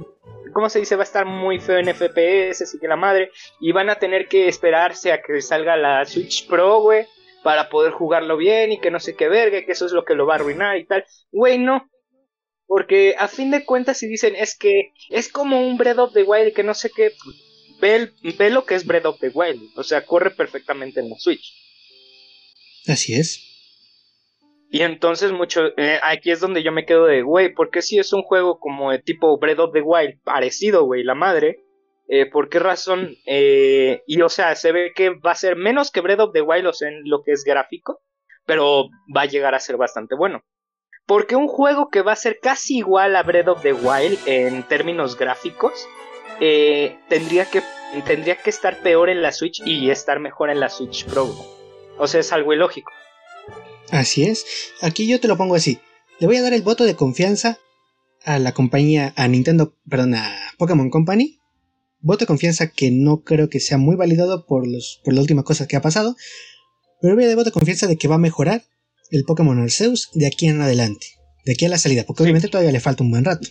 ¿cómo 0.54 0.70
se 0.70 0.80
dice? 0.80 0.96
Va 0.96 1.02
a 1.02 1.04
estar 1.04 1.26
muy 1.26 1.60
feo 1.60 1.78
en 1.78 1.94
FPS, 1.94 2.64
así 2.64 2.80
que 2.80 2.88
la 2.88 2.96
madre, 2.96 3.32
y 3.60 3.74
van 3.74 3.90
a 3.90 3.96
tener 3.96 4.28
que 4.30 4.48
esperarse 4.48 5.12
a 5.12 5.22
que 5.22 5.42
salga 5.42 5.76
la 5.76 6.06
Switch 6.06 6.48
Pro, 6.48 6.80
güey, 6.80 7.06
para 7.44 7.70
poder 7.70 7.92
jugarlo 7.92 8.38
bien 8.38 8.72
y 8.72 8.80
que 8.80 8.90
no 8.90 9.00
sé 9.00 9.16
qué 9.16 9.28
verga, 9.28 9.64
que 9.66 9.74
eso 9.74 9.86
es 9.86 9.92
lo 9.92 10.06
que 10.06 10.16
lo 10.16 10.26
va 10.26 10.36
a 10.36 10.38
arruinar 10.38 10.78
y 10.78 10.86
tal. 10.86 11.06
Güey, 11.32 11.58
no. 11.58 11.90
Porque 12.68 13.16
a 13.18 13.28
fin 13.28 13.52
de 13.52 13.64
cuentas 13.64 13.98
si 13.98 14.08
dicen 14.08 14.36
es 14.36 14.58
que 14.58 14.92
es 15.10 15.32
como 15.32 15.68
un 15.68 15.78
Breath 15.78 16.00
of 16.00 16.14
the 16.14 16.24
Wild 16.24 16.54
que 16.54 16.64
no 16.64 16.74
sé 16.74 16.90
qué, 16.90 17.12
ve, 17.80 18.50
lo 18.50 18.66
que 18.66 18.76
es 18.76 18.86
Breath 18.86 19.06
of 19.06 19.20
the 19.20 19.30
Wild. 19.30 19.78
O 19.78 19.84
sea, 19.84 20.06
corre 20.06 20.32
perfectamente 20.32 21.00
en 21.00 21.10
la 21.10 21.18
Switch. 21.18 21.54
Así 22.88 23.14
es. 23.14 23.52
Y 24.70 24.82
entonces 24.82 25.32
mucho, 25.32 25.68
eh, 25.78 26.00
aquí 26.04 26.32
es 26.32 26.40
donde 26.40 26.64
yo 26.64 26.72
me 26.72 26.86
quedo 26.86 27.06
de, 27.06 27.22
güey, 27.22 27.54
porque 27.54 27.82
si 27.82 28.00
es 28.00 28.12
un 28.14 28.24
juego 28.24 28.60
como 28.60 28.92
de 28.92 29.00
tipo 29.00 29.38
Breath 29.38 29.60
of 29.60 29.74
the 29.74 29.82
Wild, 29.82 30.22
parecido, 30.24 30.84
güey, 30.84 31.04
la 31.04 31.16
madre, 31.16 31.64
eh, 32.08 32.26
¿por 32.26 32.50
qué 32.50 32.60
razón? 32.60 33.16
Eh, 33.26 34.02
y 34.06 34.22
o 34.22 34.30
sea, 34.30 34.56
se 34.56 34.72
ve 34.72 34.92
que 34.94 35.12
va 35.12 35.32
a 35.32 35.36
ser 35.36 35.56
menos 35.56 35.92
que 35.92 36.02
Breath 36.02 36.20
of 36.20 36.34
the 36.34 36.42
Wild, 36.42 36.68
o 36.68 36.74
sea, 36.74 36.90
en 36.90 37.02
lo 37.06 37.24
que 37.24 37.32
es 37.32 37.44
gráfico, 37.44 38.02
pero 38.46 38.90
va 39.16 39.22
a 39.22 39.28
llegar 39.28 39.56
a 39.56 39.60
ser 39.60 39.78
bastante 39.78 40.16
bueno. 40.16 40.44
Porque 41.06 41.36
un 41.36 41.48
juego 41.48 41.90
que 41.90 42.02
va 42.02 42.14
a 42.14 42.18
ser 42.18 42.40
casi 42.42 42.78
igual 42.78 43.16
a 43.16 43.24
Breath 43.24 43.48
of 43.48 43.62
the 43.62 43.74
Wild 43.74 44.18
en 44.26 44.64
términos 44.64 45.18
gráficos, 45.18 45.88
eh, 46.40 46.98
tendría, 47.10 47.46
que, 47.46 47.62
tendría 48.06 48.38
que 48.38 48.50
estar 48.50 48.82
peor 48.82 49.10
en 49.10 49.22
la 49.22 49.32
Switch 49.32 49.62
y 49.66 49.90
estar 49.92 50.20
mejor 50.20 50.50
en 50.50 50.60
la 50.60 50.70
Switch 50.70 51.06
Pro. 51.06 51.34
O 51.98 52.08
sea, 52.08 52.20
es 52.20 52.32
algo 52.34 52.54
ilógico. 52.54 52.92
Así 53.92 54.24
es. 54.24 54.74
Aquí 54.82 55.08
yo 55.08 55.20
te 55.20 55.28
lo 55.28 55.38
pongo 55.38 55.56
así. 55.56 55.80
Le 56.20 56.28
voy 56.28 56.38
a 56.38 56.42
dar 56.42 56.54
el 56.54 56.64
voto 56.64 56.86
de 56.86 56.96
confianza 56.96 57.60
a 58.24 58.40
la 58.40 58.54
compañía, 58.54 59.14
a 59.16 59.28
Nintendo, 59.28 59.76
perdón, 59.88 60.16
a 60.16 60.36
Pokémon 60.58 60.90
Company. 60.90 61.40
Voto 62.00 62.22
de 62.22 62.28
confianza 62.28 62.72
que 62.72 62.92
no 62.92 63.22
creo 63.24 63.50
que 63.50 63.60
sea 63.60 63.78
muy 63.78 63.96
validado 63.96 64.46
por, 64.46 64.68
los, 64.68 65.02
por 65.04 65.14
la 65.14 65.22
última 65.22 65.44
cosa 65.44 65.68
que 65.68 65.76
ha 65.76 65.82
pasado. 65.82 66.16
Pero 67.02 67.16
voy 67.16 67.26
a 67.26 67.28
dar 67.28 67.36
voto 67.36 67.50
de 67.50 67.54
confianza 67.54 67.88
de 67.88 67.98
que 67.98 68.08
va 68.08 68.16
a 68.16 68.20
mejorar 68.20 68.64
el 69.12 69.24
Pokémon 69.24 69.60
Arceus 69.60 70.10
de 70.14 70.28
aquí 70.28 70.48
en 70.48 70.62
adelante. 70.62 71.08
De 71.46 71.54
aquí 71.54 71.66
a 71.66 71.70
la 71.70 71.78
salida, 71.78 72.04
porque 72.06 72.24
obviamente 72.24 72.48
todavía 72.48 72.72
le 72.72 72.80
falta 72.80 73.04
un 73.04 73.12
buen 73.12 73.26
rato. 73.26 73.48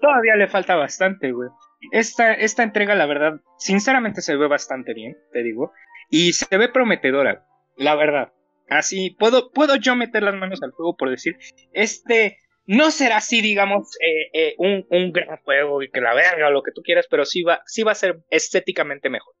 Todavía 0.00 0.36
le 0.36 0.48
falta 0.48 0.76
bastante, 0.76 1.32
güey. 1.32 1.48
Esta, 1.92 2.32
esta 2.32 2.62
entrega, 2.62 2.94
la 2.94 3.06
verdad, 3.06 3.40
sinceramente 3.58 4.22
se 4.22 4.36
ve 4.36 4.46
bastante 4.46 4.94
bien, 4.94 5.16
te 5.32 5.42
digo. 5.42 5.72
Y 6.10 6.32
se 6.32 6.56
ve 6.56 6.68
prometedora, 6.68 7.46
la 7.76 7.94
verdad. 7.96 8.32
Así, 8.68 9.10
puedo, 9.10 9.50
puedo 9.50 9.76
yo 9.76 9.96
meter 9.96 10.22
las 10.22 10.34
manos 10.34 10.62
al 10.62 10.70
juego 10.70 10.96
por 10.96 11.10
decir, 11.10 11.36
este 11.72 12.38
no 12.66 12.90
será 12.90 13.18
así, 13.18 13.42
digamos, 13.42 13.96
eh, 14.00 14.30
eh, 14.32 14.54
un, 14.58 14.86
un, 14.90 15.12
gran 15.12 15.36
juego 15.38 15.82
y 15.82 15.90
que 15.90 16.00
la 16.00 16.14
verga 16.14 16.48
o 16.48 16.50
lo 16.50 16.62
que 16.62 16.72
tú 16.72 16.82
quieras, 16.82 17.06
pero 17.10 17.26
sí 17.26 17.42
va, 17.42 17.62
sí 17.66 17.82
va 17.82 17.92
a 17.92 17.96
ser 17.96 18.22
estéticamente 18.30 19.10
mejor. 19.10 19.34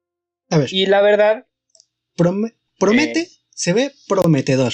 A 0.50 0.58
ver. 0.58 0.68
Y 0.70 0.86
la 0.86 1.00
verdad... 1.00 1.46
promete, 2.16 3.20
eh, 3.20 3.28
se 3.50 3.72
ve 3.72 3.92
prometedor. 4.08 4.72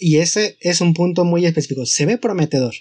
Y 0.00 0.18
ese 0.18 0.56
es 0.60 0.80
un 0.80 0.94
punto 0.94 1.24
muy 1.24 1.46
específico. 1.46 1.86
Se 1.86 2.06
ve 2.06 2.18
prometedor. 2.18 2.74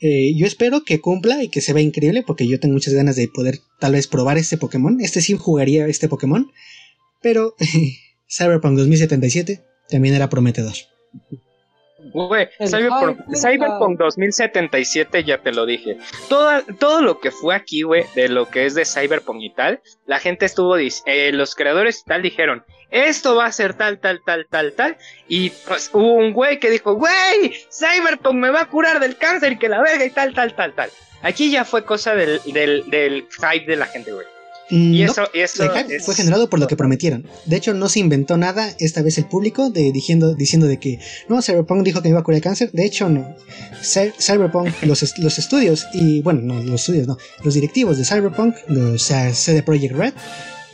Eh, 0.00 0.34
yo 0.36 0.46
espero 0.46 0.84
que 0.84 1.00
cumpla 1.00 1.42
y 1.42 1.48
que 1.48 1.60
se 1.60 1.72
vea 1.72 1.82
increíble 1.82 2.22
porque 2.26 2.46
yo 2.46 2.60
tengo 2.60 2.74
muchas 2.74 2.94
ganas 2.94 3.16
de 3.16 3.28
poder 3.28 3.60
tal 3.78 3.92
vez 3.92 4.06
probar 4.06 4.38
este 4.38 4.56
Pokémon. 4.56 5.00
Este 5.00 5.20
sí 5.20 5.36
jugaría 5.38 5.86
este 5.86 6.08
Pokémon. 6.08 6.50
Pero 7.22 7.54
Cyberpunk 8.28 8.76
2077 8.76 9.62
también 9.88 10.14
era 10.14 10.28
prometedor. 10.28 10.74
Güey, 12.16 12.48
Cyberpunk, 12.58 13.98
2077 13.98 15.22
ya 15.24 15.36
te 15.42 15.52
lo 15.52 15.66
dije. 15.66 15.98
Todo, 16.30 16.62
todo 16.78 17.02
lo 17.02 17.20
que 17.20 17.30
fue 17.30 17.54
aquí, 17.54 17.82
güey, 17.82 18.06
de 18.14 18.30
lo 18.30 18.48
que 18.48 18.64
es 18.64 18.74
de 18.74 18.86
Cyberpunk 18.86 19.42
y 19.42 19.52
tal, 19.52 19.82
la 20.06 20.18
gente 20.18 20.46
estuvo, 20.46 20.78
eh, 20.78 21.30
los 21.32 21.54
creadores 21.54 22.00
y 22.00 22.04
tal 22.08 22.22
dijeron, 22.22 22.64
esto 22.90 23.36
va 23.36 23.44
a 23.44 23.52
ser 23.52 23.74
tal, 23.74 23.98
tal, 23.98 24.22
tal, 24.24 24.46
tal, 24.48 24.72
tal. 24.72 24.96
Y 25.28 25.50
pues 25.50 25.90
hubo 25.92 26.14
un 26.14 26.32
güey 26.32 26.58
que 26.58 26.70
dijo, 26.70 26.94
güey, 26.94 27.52
Cyberpunk 27.70 28.36
me 28.36 28.48
va 28.48 28.62
a 28.62 28.68
curar 28.70 28.98
del 28.98 29.18
cáncer 29.18 29.52
y 29.52 29.58
que 29.58 29.68
la 29.68 29.82
verga 29.82 30.06
y 30.06 30.10
tal, 30.10 30.32
tal, 30.32 30.54
tal, 30.54 30.72
tal. 30.72 30.90
Aquí 31.20 31.50
ya 31.50 31.66
fue 31.66 31.84
cosa 31.84 32.14
del, 32.14 32.40
del, 32.46 32.88
del 32.88 33.28
hype 33.30 33.66
de 33.66 33.76
la 33.76 33.86
gente, 33.86 34.12
güey. 34.12 34.26
Y 34.68 35.02
eso, 35.02 35.28
eso 35.32 35.64
fue 36.00 36.14
generado 36.14 36.50
por 36.50 36.58
lo 36.58 36.66
que 36.66 36.76
prometieron. 36.76 37.28
De 37.44 37.56
hecho, 37.56 37.72
no 37.72 37.88
se 37.88 38.00
inventó 38.00 38.36
nada 38.36 38.74
esta 38.80 39.00
vez 39.00 39.16
el 39.16 39.26
público 39.26 39.70
de, 39.70 39.92
diciendo, 39.92 40.34
diciendo 40.34 40.66
de 40.66 40.80
que 40.80 40.98
no, 41.28 41.40
Cyberpunk 41.40 41.84
dijo 41.84 42.02
que 42.02 42.08
iba 42.08 42.18
a 42.18 42.24
curar 42.24 42.38
el 42.38 42.42
cáncer. 42.42 42.72
De 42.72 42.84
hecho, 42.84 43.08
no. 43.08 43.36
Cyberpunk, 43.80 44.70
los, 44.82 45.18
los 45.18 45.38
estudios, 45.38 45.86
y 45.92 46.20
bueno, 46.22 46.40
no, 46.42 46.62
los 46.62 46.80
estudios 46.80 47.06
no, 47.06 47.16
los 47.44 47.54
directivos 47.54 47.96
de 47.96 48.04
Cyberpunk, 48.04 48.56
o 48.68 48.98
sea, 48.98 49.32
CD 49.32 49.62
Projekt 49.62 49.94
Red, 49.94 50.14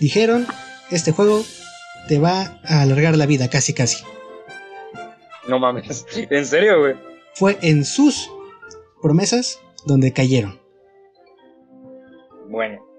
dijeron: 0.00 0.46
Este 0.90 1.12
juego 1.12 1.44
te 2.08 2.18
va 2.18 2.60
a 2.64 2.80
alargar 2.82 3.16
la 3.16 3.26
vida, 3.26 3.48
casi, 3.48 3.74
casi. 3.74 4.02
No 5.48 5.58
mames, 5.58 6.06
¿en 6.16 6.46
serio, 6.46 6.80
güey? 6.80 6.94
Fue 7.34 7.58
en 7.60 7.84
sus 7.84 8.30
promesas 9.02 9.58
donde 9.84 10.12
cayeron. 10.12 10.60
Bueno. 12.48 12.91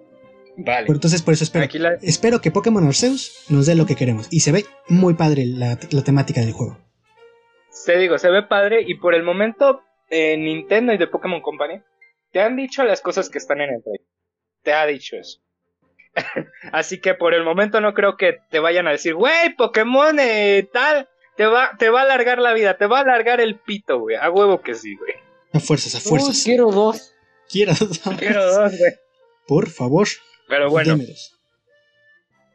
Vale. 0.55 0.85
entonces 0.87 1.21
por 1.23 1.33
eso 1.33 1.43
espero, 1.43 1.65
espero 2.01 2.39
que 2.39 2.51
Pokémon 2.51 2.85
Arceus 2.85 3.45
nos 3.49 3.65
dé 3.65 3.75
lo 3.75 3.85
que 3.85 3.95
queremos. 3.95 4.27
Y 4.31 4.41
se 4.41 4.51
ve 4.51 4.65
muy 4.87 5.15
padre 5.15 5.45
la, 5.45 5.77
temática 5.77 6.41
del 6.41 6.53
juego. 6.53 6.77
Te 7.85 7.97
digo, 7.97 8.17
se 8.17 8.29
ve 8.29 8.43
padre 8.43 8.83
y 8.85 8.95
por 8.95 9.15
el 9.15 9.23
momento 9.23 9.81
eh, 10.09 10.37
Nintendo 10.37 10.93
y 10.93 10.97
de 10.97 11.07
Pokémon 11.07 11.41
Company 11.41 11.81
te 12.31 12.41
han 12.41 12.55
dicho 12.55 12.83
las 12.83 13.01
cosas 13.01 13.29
que 13.29 13.37
están 13.37 13.61
en 13.61 13.73
el 13.73 13.83
trailer. 13.83 14.07
Te 14.63 14.73
ha 14.73 14.85
dicho 14.85 15.15
eso. 15.17 15.39
Así 16.71 16.99
que 16.99 17.13
por 17.13 17.33
el 17.33 17.43
momento 17.43 17.81
no 17.81 17.93
creo 17.93 18.17
que 18.17 18.37
te 18.49 18.59
vayan 18.59 18.87
a 18.87 18.91
decir, 18.91 19.15
güey, 19.15 19.55
Pokémon 19.55 20.19
eh, 20.19 20.67
tal, 20.71 21.09
te 21.35 21.45
va, 21.45 21.71
te 21.77 21.89
va 21.89 22.01
a 22.01 22.03
alargar 22.03 22.39
la 22.39 22.53
vida, 22.53 22.77
te 22.77 22.85
va 22.85 22.99
a 22.99 23.01
alargar 23.01 23.41
el 23.41 23.59
pito, 23.59 23.99
güey. 23.99 24.15
A 24.15 24.29
huevo 24.29 24.61
que 24.61 24.75
sí, 24.75 24.95
güey. 24.95 25.13
A 25.53 25.59
fuerzas, 25.59 25.95
a 25.95 25.99
fuerzas. 25.99 26.41
quiero 26.43 26.71
dos. 26.71 27.13
Quiero 27.49 27.73
dos. 27.73 28.01
Quiero 28.17 28.45
dos, 28.45 28.77
güey. 28.77 28.93
Por 29.47 29.69
favor. 29.69 30.07
Pero 30.47 30.69
bueno. 30.69 30.97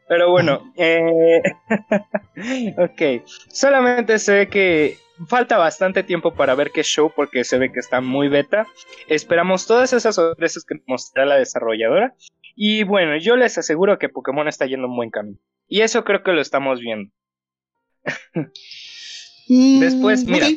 Pero 0.07 0.31
bueno, 0.31 0.73
eh, 0.75 1.41
ok. 2.77 3.27
Solamente 3.51 4.17
se 4.17 4.33
ve 4.33 4.47
que 4.47 4.97
falta 5.27 5.57
bastante 5.57 6.01
tiempo 6.01 6.33
para 6.33 6.55
ver 6.55 6.71
qué 6.71 6.81
show 6.81 7.11
porque 7.15 7.43
se 7.43 7.59
ve 7.59 7.71
que 7.71 7.79
está 7.79 8.01
muy 8.01 8.27
beta. 8.27 8.65
Esperamos 9.07 9.67
todas 9.67 9.93
esas 9.93 10.15
sorpresas 10.15 10.65
que 10.65 10.81
mostrará 10.87 11.29
la 11.29 11.35
desarrolladora. 11.37 12.15
Y 12.55 12.83
bueno, 12.83 13.17
yo 13.17 13.35
les 13.35 13.57
aseguro 13.57 13.99
que 13.99 14.09
Pokémon 14.09 14.47
está 14.47 14.65
yendo 14.65 14.87
un 14.87 14.95
buen 14.95 15.11
camino. 15.11 15.37
Y 15.67 15.81
eso 15.81 16.03
creo 16.03 16.23
que 16.23 16.31
lo 16.31 16.41
estamos 16.41 16.79
viendo. 16.79 17.11
Mm, 19.51 19.79
después, 19.79 20.25
mira, 20.25 20.47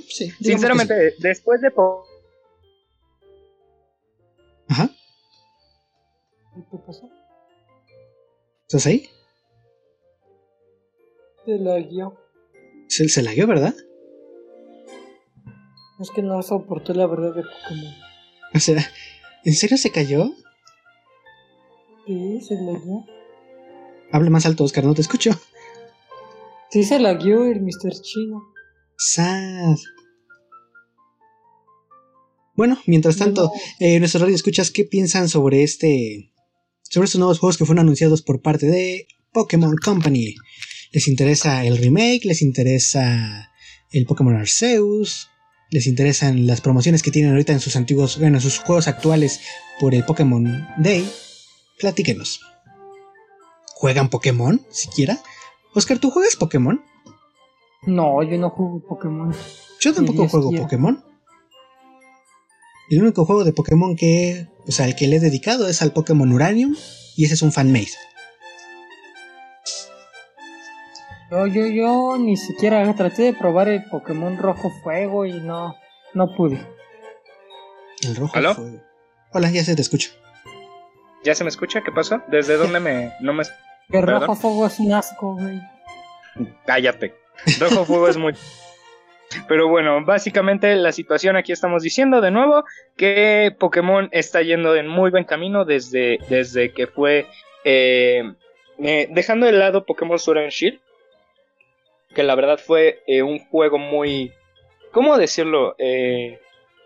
sinceramente, 0.41 1.15
después 1.19 1.63
de... 1.63 1.73
Ajá. 4.69 4.91
¿Qué 6.71 6.79
pasó? 6.87 7.11
¿Estás 8.73 8.87
ahí? 8.87 9.07
Se 11.45 11.59
lagueó. 11.59 12.19
Se, 12.89 13.07
se 13.11 13.23
lagueó, 13.23 13.47
¿verdad? 13.47 13.75
Es 16.01 16.11
que 16.11 16.23
no 16.23 16.43
soportó 16.43 16.95
la 16.95 17.07
verdad 17.07 17.35
de 17.35 17.43
Pokémon. 17.43 17.95
O 18.55 18.59
sea, 18.59 18.83
¿en 19.45 19.53
serio 19.53 19.77
se 19.77 19.91
cayó? 19.91 20.33
Sí, 22.07 22.41
se 22.41 22.55
lagueó. 22.55 23.05
Habla 24.11 24.31
más 24.31 24.47
alto, 24.47 24.65
Oscar, 24.65 24.85
no 24.85 24.95
te 24.95 25.03
escucho. 25.03 25.33
Sí, 26.71 26.83
se 26.83 26.99
lagueó 26.99 27.45
el 27.45 27.61
Mr. 27.61 27.93
Chino. 28.01 28.43
Sad. 28.97 29.77
Bueno, 32.55 32.79
mientras 32.87 33.19
tanto, 33.19 33.53
eh, 33.81 33.99
nuestros 33.99 34.23
radio 34.23 34.35
escuchas, 34.35 34.71
¿qué 34.71 34.87
piensan 34.87 35.29
sobre 35.29 35.63
este 35.63 36.32
sobre 36.93 37.07
estos 37.07 37.21
nuevos 37.21 37.39
juegos 37.39 37.57
que 37.57 37.65
fueron 37.65 37.87
anunciados 37.87 38.21
por 38.21 38.43
parte 38.43 38.67
de 38.67 39.07
Pokémon 39.33 39.75
Company. 39.83 40.35
¿Les 40.93 41.09
interesa 41.09 41.65
el 41.65 41.79
remake? 41.79 42.27
¿Les 42.27 42.43
interesa 42.43 43.51
el 43.93 44.05
Pokémon 44.05 44.37
Arceus? 44.37 45.31
¿Les 45.71 45.87
interesan 45.87 46.47
las 46.47 46.61
promociones 46.61 47.03
que 47.03 47.11
tienen 47.11 47.31
ahorita 47.31 47.55
en 47.55 47.61
sus 47.61 47.77
antiguos, 47.77 48.19
bueno, 48.19 48.37
en 48.37 48.43
sus 48.43 48.59
juegos 48.59 48.89
actuales 48.89 49.41
por 49.81 49.95
el 49.95 50.05
Pokémon 50.05 50.69
Day? 50.77 51.11
Platíquenos. 51.81 52.43
¿Juegan 53.77 54.11
Pokémon 54.11 54.61
siquiera? 54.69 55.19
Oscar, 55.73 55.99
¿tú 55.99 56.11
juegas 56.11 56.37
Pokémon? 56.37 56.85
No, 57.87 58.23
yo 58.23 58.37
no 58.37 58.51
juego 58.51 58.87
Pokémon. 58.87 59.35
Yo 59.81 59.95
tampoco 59.95 60.29
juego 60.29 60.53
Pokémon. 60.53 61.03
El 62.93 63.01
único 63.01 63.25
juego 63.25 63.43
de 63.43 63.55
Pokémon 63.55 63.97
que, 63.97 64.49
o 64.69 64.71
sea, 64.71 64.85
el 64.85 64.95
que 64.95 65.07
le 65.07 65.17
he 65.17 65.19
dedicado 65.19 65.67
es 65.67 65.81
al 65.81 65.95
Pokémon 65.95 66.31
Uranium 66.31 66.77
y 67.17 67.25
ese 67.25 67.33
es 67.33 67.41
un 67.41 67.51
fan-made. 67.51 67.89
Yo, 71.31 71.47
yo, 71.47 71.67
yo 71.69 72.19
ni 72.19 72.37
siquiera 72.37 72.95
traté 72.95 73.23
de 73.23 73.33
probar 73.33 73.71
el 73.71 73.83
Pokémon 73.87 74.37
Rojo 74.37 74.71
Fuego 74.83 75.25
y 75.25 75.41
no, 75.41 75.75
no 76.13 76.37
pude. 76.37 76.61
El 78.03 78.15
Rojo 78.15 78.35
Fuego. 78.35 78.83
Hola, 79.33 79.51
ya 79.51 79.65
se 79.65 79.75
te 79.75 79.81
escucha. 79.81 80.11
¿Ya 81.25 81.35
se 81.35 81.45
me 81.45 81.49
escucha? 81.49 81.83
¿Qué 81.83 81.93
pasó? 81.93 82.21
¿Desde 82.29 82.59
dónde 82.59 82.79
me.? 82.79 83.15
No 83.23 83.33
me... 83.33 83.45
El 83.89 84.03
Rojo 84.03 84.35
Fuego 84.35 84.67
es 84.67 84.79
un 84.79 84.93
asco, 84.93 85.37
güey. 85.37 85.63
Cállate. 86.67 87.15
Rojo 87.59 87.87
Fuego 87.87 88.09
es 88.09 88.19
muy. 88.19 88.35
Pero 89.49 89.69
bueno, 89.69 90.05
básicamente 90.05 90.75
la 90.77 90.93
situación 90.93 91.37
aquí 91.37 91.53
estamos 91.53 91.83
diciendo 91.83 92.21
de 92.21 92.31
nuevo 92.31 92.65
que 92.97 93.55
Pokémon 93.59 94.09
está 94.13 94.43
yendo 94.43 94.77
en 94.77 94.89
muy 94.89 95.11
buen 95.11 95.25
camino 95.25 95.65
desde, 95.65 96.19
desde 96.29 96.73
que 96.73 96.87
fue 96.87 97.27
eh, 97.65 98.33
eh, 98.79 99.09
dejando 99.11 99.47
de 99.47 99.53
lado 99.53 99.85
Pokémon 99.85 100.19
Sword 100.19 100.39
and 100.39 100.51
Shield, 100.51 100.81
que 102.15 102.23
la 102.23 102.35
verdad 102.35 102.59
fue 102.59 103.03
eh, 103.07 103.23
un 103.23 103.39
juego 103.39 103.79
muy, 103.79 104.33
¿cómo 104.91 105.17
decirlo? 105.19 105.77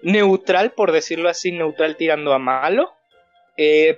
neutral, 0.03 0.73
por 0.73 0.93
decirlo 0.93 1.29
así, 1.29 1.53
neutral 1.53 1.97
tirando 1.97 2.33
a 2.33 2.39
malo. 2.39 2.93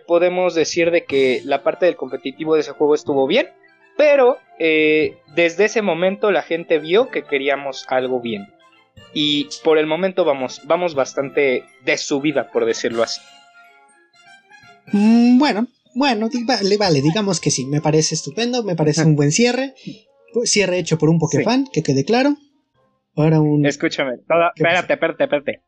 podemos 0.07 0.55
decir 0.55 0.91
de 0.91 1.05
que 1.05 1.43
la 1.45 1.63
parte 1.63 1.87
del 1.87 1.97
competitivo 1.97 2.55
de 2.55 2.61
ese 2.61 2.73
juego 2.73 2.95
estuvo 2.95 3.27
bien, 3.27 3.49
pero 3.99 4.39
eh, 4.61 5.19
desde 5.35 5.65
ese 5.65 5.83
momento 5.83 6.31
la 6.31 6.43
gente 6.43 6.79
vio 6.79 7.11
que 7.11 7.25
queríamos 7.25 7.85
algo 7.89 8.21
bien. 8.21 8.47
Y 9.13 9.49
por 9.65 9.77
el 9.77 9.87
momento 9.87 10.25
vamos, 10.25 10.63
vamos 10.65 10.95
bastante 10.95 11.65
de 11.85 11.99
subida, 11.99 12.51
por 12.53 12.65
decirlo 12.65 13.03
así. 13.03 13.21
Mm, 14.93 15.39
bueno, 15.39 15.67
bueno, 15.97 16.31
vale, 16.47 16.77
vale, 16.79 17.03
digamos 17.03 17.41
que 17.41 17.51
sí, 17.51 17.67
me 17.67 17.81
parece 17.81 18.15
estupendo, 18.15 18.63
me 18.63 18.77
parece 18.77 19.05
un 19.05 19.17
buen 19.17 19.33
cierre. 19.33 19.75
Cierre 20.45 20.79
hecho 20.79 20.97
por 20.97 21.09
un 21.09 21.19
Pokefan, 21.19 21.67
que 21.73 21.83
quede 21.83 22.05
claro. 22.05 22.37
Ahora 23.17 23.41
un. 23.41 23.67
Escúchame, 23.67 24.13
espérate, 24.15 24.93
espérate, 24.93 25.25
espérate. 25.25 25.63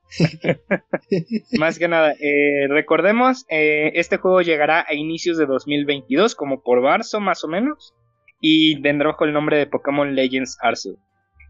Más 1.58 1.80
que 1.80 1.88
nada, 1.88 2.12
eh, 2.12 2.68
recordemos, 2.68 3.44
eh, 3.48 3.90
este 3.94 4.18
juego 4.18 4.40
llegará 4.40 4.86
a 4.88 4.94
inicios 4.94 5.36
de 5.36 5.46
2022, 5.46 6.36
como 6.36 6.62
por 6.62 6.80
marzo 6.80 7.18
más 7.18 7.42
o 7.42 7.48
menos 7.48 7.92
y 8.40 8.80
tendrá 8.82 9.08
bajo 9.08 9.24
el 9.24 9.32
nombre 9.32 9.58
de 9.58 9.66
Pokémon 9.66 10.14
Legends 10.14 10.56
Arceus. 10.60 10.98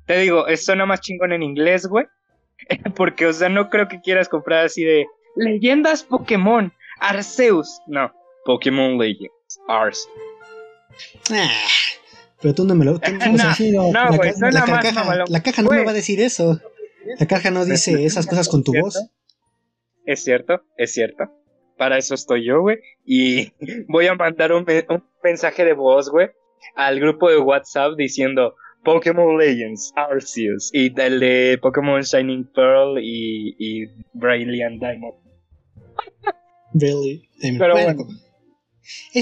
Te 0.06 0.18
digo, 0.18 0.44
suena 0.56 0.86
más 0.86 1.00
chingón 1.00 1.32
en 1.32 1.42
inglés, 1.42 1.86
güey. 1.86 2.06
Porque, 2.96 3.26
o 3.26 3.32
sea, 3.32 3.48
no 3.48 3.70
creo 3.70 3.88
que 3.88 4.00
quieras 4.00 4.28
comprar 4.28 4.66
así 4.66 4.82
de 4.82 5.06
Leyendas 5.36 6.02
Pokémon 6.02 6.72
Arceus. 6.98 7.80
No, 7.86 8.12
Pokémon 8.44 8.98
Legends 8.98 9.60
Arceus. 9.68 10.08
Ah, 11.30 11.48
pero 12.42 12.54
tú 12.54 12.64
no 12.64 12.74
me 12.74 12.84
lo. 12.84 12.92
no, 12.92 12.98
güey, 14.16 14.32
suena 14.34 14.66
la, 14.66 14.80
caja, 14.80 15.24
la 15.28 15.42
caja 15.42 15.62
no 15.62 15.70
me 15.70 15.84
va 15.84 15.92
a 15.92 15.94
decir 15.94 16.20
eso. 16.20 16.60
La 17.18 17.26
caja 17.26 17.50
no 17.50 17.64
dice 17.64 18.04
esas 18.04 18.26
cosas 18.26 18.48
con 18.48 18.64
tu 18.64 18.72
voz. 18.72 18.98
Es 20.04 20.24
cierto, 20.24 20.62
es 20.76 20.92
cierto. 20.92 21.30
Para 21.76 21.96
eso 21.96 22.14
estoy 22.14 22.44
yo, 22.44 22.60
güey. 22.60 22.78
Y 23.04 23.52
voy 23.88 24.06
a 24.06 24.14
mandar 24.14 24.52
un 24.52 24.66
mensaje 25.22 25.64
de 25.64 25.72
voz, 25.72 26.10
güey, 26.10 26.30
al 26.74 27.00
grupo 27.00 27.30
de 27.30 27.38
WhatsApp 27.38 27.94
diciendo 27.96 28.54
Pokémon 28.84 29.36
Legends 29.38 29.92
Arceus 29.96 30.70
y 30.72 30.92
el 31.00 31.20
de 31.20 31.58
Pokémon 31.60 32.00
Shining 32.00 32.44
Pearl 32.54 32.98
y, 32.98 33.54
y 33.58 33.86
Brilliant 34.14 34.80
Diamond. 34.80 35.14
Pero 37.58 37.72
bueno, 37.72 38.06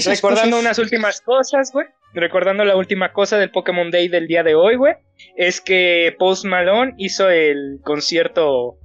recordando 0.05 0.59
unas 0.59 0.79
últimas 0.79 1.21
cosas, 1.21 1.71
güey. 1.71 1.87
Recordando 2.13 2.65
la 2.65 2.75
última 2.75 3.13
cosa 3.13 3.37
del 3.37 3.51
Pokémon 3.51 3.91
Day 3.91 4.07
del 4.07 4.27
día 4.27 4.43
de 4.43 4.55
hoy, 4.55 4.75
güey. 4.75 4.95
Es 5.35 5.61
que 5.61 6.15
Post 6.17 6.45
Malone 6.45 6.93
hizo 6.97 7.29
el 7.29 7.79
concierto 7.83 8.77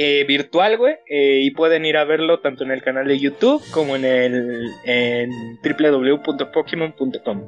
eh, 0.00 0.24
virtual, 0.28 0.78
güey. 0.78 0.94
Eh, 1.08 1.40
y 1.42 1.50
pueden 1.50 1.84
ir 1.84 1.96
a 1.96 2.04
verlo 2.04 2.38
tanto 2.38 2.62
en 2.62 2.70
el 2.70 2.82
canal 2.82 3.08
de 3.08 3.18
YouTube 3.18 3.60
como 3.72 3.96
en 3.96 4.04
el 4.04 4.70
en 4.84 5.58
www.pokemon.com. 5.60 7.42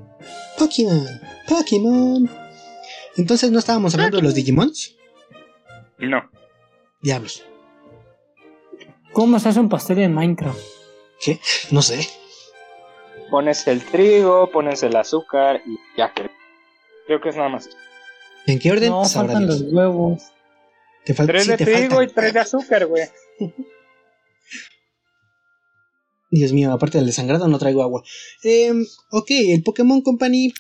Pokémon, 0.59 1.07
Pokémon. 1.49 2.29
Entonces 3.17 3.53
no 3.53 3.61
estábamos 3.61 3.95
hablando 3.95 4.17
de 4.17 4.25
los 4.25 4.35
Digimons. 4.35 4.97
No. 5.99 6.29
Diablos. 7.01 7.47
¿Cómo 9.13 9.39
se 9.39 9.49
hace 9.49 9.61
un 9.61 9.69
pastel 9.69 10.01
en 10.01 10.13
Minecraft? 10.13 10.59
¿Qué? 11.25 11.39
No 11.71 11.83
sé. 11.83 12.09
Pones 13.31 13.65
el 13.69 13.85
trigo, 13.85 14.51
pones 14.51 14.83
el 14.83 14.97
azúcar 14.97 15.63
y 15.65 15.79
ya 15.97 16.13
que. 16.13 16.29
Creo 17.07 17.21
que 17.21 17.29
es 17.29 17.37
nada 17.37 17.49
más. 17.49 17.69
¿En 18.47 18.59
qué 18.59 18.73
orden? 18.73 18.91
No, 18.91 19.05
faltan 19.05 19.47
los 19.47 19.63
huevos. 19.63 20.33
Te 21.05 21.15
tres 21.15 21.47
de 21.47 21.57
trigo 21.57 22.03
y 22.03 22.09
tres 22.09 22.35
de 22.35 22.41
azúcar, 22.41 22.87
güey. 22.87 23.05
Dios 26.31 26.53
mío, 26.53 26.73
aparte 26.73 26.99
del 26.99 27.07
desangrado 27.07 27.49
no 27.49 27.59
traigo 27.59 27.83
agua. 27.83 28.05
Em, 28.45 28.87
ok, 29.11 29.31
el 29.31 29.63
Pokémon 29.63 30.01
Company 30.01 30.53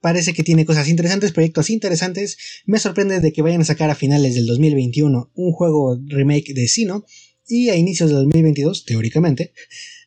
parece 0.00 0.32
que 0.32 0.42
tiene 0.42 0.66
cosas 0.66 0.88
interesantes, 0.88 1.32
proyectos 1.32 1.70
interesantes. 1.70 2.36
Me 2.66 2.78
sorprende 2.78 3.20
de 3.20 3.32
que 3.32 3.42
vayan 3.42 3.60
a 3.60 3.64
sacar 3.64 3.90
a 3.90 3.94
finales 3.94 4.34
del 4.34 4.46
2021 4.46 5.30
un 5.32 5.52
juego 5.52 5.96
remake 6.06 6.54
de 6.54 6.66
Sino 6.66 7.04
y 7.46 7.68
a 7.68 7.76
inicios 7.76 8.10
del 8.10 8.24
2022, 8.24 8.84
teóricamente, 8.84 9.52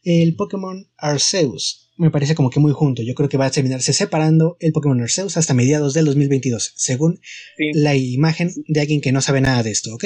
el 0.04 0.36
Pokémon 0.36 0.90
Arceus 0.98 1.87
me 1.98 2.12
parece 2.12 2.36
como 2.36 2.50
que 2.50 2.60
muy 2.60 2.72
junto. 2.72 3.02
Yo 3.04 3.14
creo 3.14 3.30
que 3.30 3.38
va 3.38 3.46
a 3.46 3.52
terminarse 3.52 3.94
separando 3.94 4.58
el 4.60 4.72
Pokémon 4.72 5.02
Arceus 5.02 5.38
hasta 5.38 5.54
mediados 5.54 5.94
del 5.94 6.06
2022, 6.06 6.74
según 6.76 7.20
la 7.74 7.96
imagen 7.96 8.50
de 8.68 8.82
alguien 8.82 9.02
que 9.02 9.12
no 9.12 9.22
sabe 9.22 9.42
nada 9.42 9.64
de 9.64 9.72
esto, 9.72 9.94
¿ok? 9.94 10.06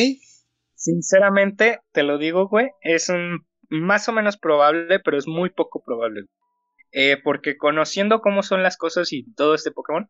Sinceramente, 0.75 1.79
te 1.91 2.03
lo 2.03 2.17
digo, 2.17 2.47
güey, 2.47 2.69
es 2.81 3.09
un 3.09 3.45
más 3.69 4.09
o 4.09 4.11
menos 4.11 4.37
probable, 4.37 4.99
pero 4.99 5.17
es 5.17 5.27
muy 5.27 5.49
poco 5.49 5.81
probable. 5.83 6.23
Eh, 6.91 7.17
porque 7.23 7.57
conociendo 7.57 8.19
cómo 8.19 8.43
son 8.43 8.63
las 8.63 8.77
cosas 8.77 9.13
y 9.13 9.23
todo 9.33 9.55
este 9.55 9.71
Pokémon, 9.71 10.09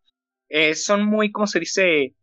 eh, 0.50 0.74
son 0.74 1.06
muy, 1.06 1.32
¿cómo 1.32 1.46
se 1.46 1.60
dice? 1.60 2.16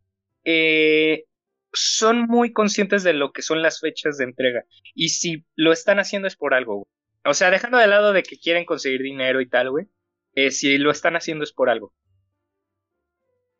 Eh, 0.45 1.25
son 1.73 2.23
muy 2.23 2.53
conscientes 2.53 3.05
de 3.05 3.13
lo 3.13 3.33
que 3.33 3.43
son 3.43 3.63
las 3.63 3.81
fechas 3.81 4.19
de 4.19 4.25
entrega. 4.25 4.65
Y 4.95 5.11
si 5.11 5.45
lo 5.55 5.73
están 5.73 6.01
haciendo 6.01 6.27
es 6.27 6.37
por 6.37 6.55
algo, 6.55 6.77
güey. 6.77 6.98
O 7.29 7.35
sea, 7.35 7.51
dejando 7.51 7.77
de 7.77 7.87
lado 7.87 8.15
de 8.15 8.23
que 8.23 8.39
quieren 8.39 8.65
conseguir 8.65 9.03
dinero 9.03 9.43
y 9.43 9.49
tal, 9.49 9.71
güey. 9.71 9.87
Eh, 10.35 10.51
si 10.51 10.79
lo 10.79 10.91
están 10.91 11.15
haciendo 11.15 11.45
es 11.45 11.53
por 11.53 11.69
algo. 11.69 11.93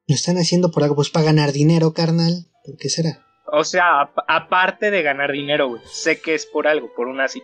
Lo 0.07 0.15
están 0.15 0.39
haciendo 0.39 0.71
por 0.71 0.85
algo, 0.85 0.95
pues 0.95 1.11
para 1.11 1.27
ganar 1.27 1.53
dinero, 1.53 1.93
carnal. 1.93 2.47
¿Por 2.65 2.79
qué 2.79 2.89
será? 2.89 3.27
O 3.53 3.65
sea, 3.65 4.11
aparte 4.27 4.91
de 4.91 5.03
ganar 5.03 5.33
dinero, 5.33 5.69
güey. 5.69 5.83
Sé 5.85 6.19
que 6.19 6.35
es 6.35 6.47
por 6.47 6.67
algo, 6.67 6.95
por 6.95 7.09
una 7.09 7.25
así. 7.25 7.43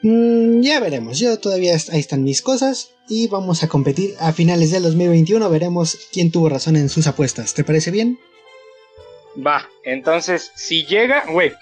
Mm, 0.00 0.62
ya 0.62 0.80
veremos. 0.80 1.18
Yo 1.18 1.38
todavía 1.38 1.74
ahí 1.74 2.00
están 2.00 2.24
mis 2.24 2.40
cosas. 2.40 2.94
Y 3.08 3.28
vamos 3.28 3.62
a 3.62 3.68
competir 3.68 4.14
a 4.20 4.32
finales 4.32 4.70
del 4.70 4.84
2021. 4.84 5.50
Veremos 5.50 6.08
quién 6.12 6.30
tuvo 6.32 6.48
razón 6.48 6.76
en 6.76 6.88
sus 6.88 7.06
apuestas. 7.06 7.52
¿Te 7.52 7.62
parece 7.62 7.90
bien? 7.90 8.18
Va, 9.46 9.68
entonces, 9.84 10.50
si 10.54 10.86
llega, 10.86 11.24
güey, 11.30 11.52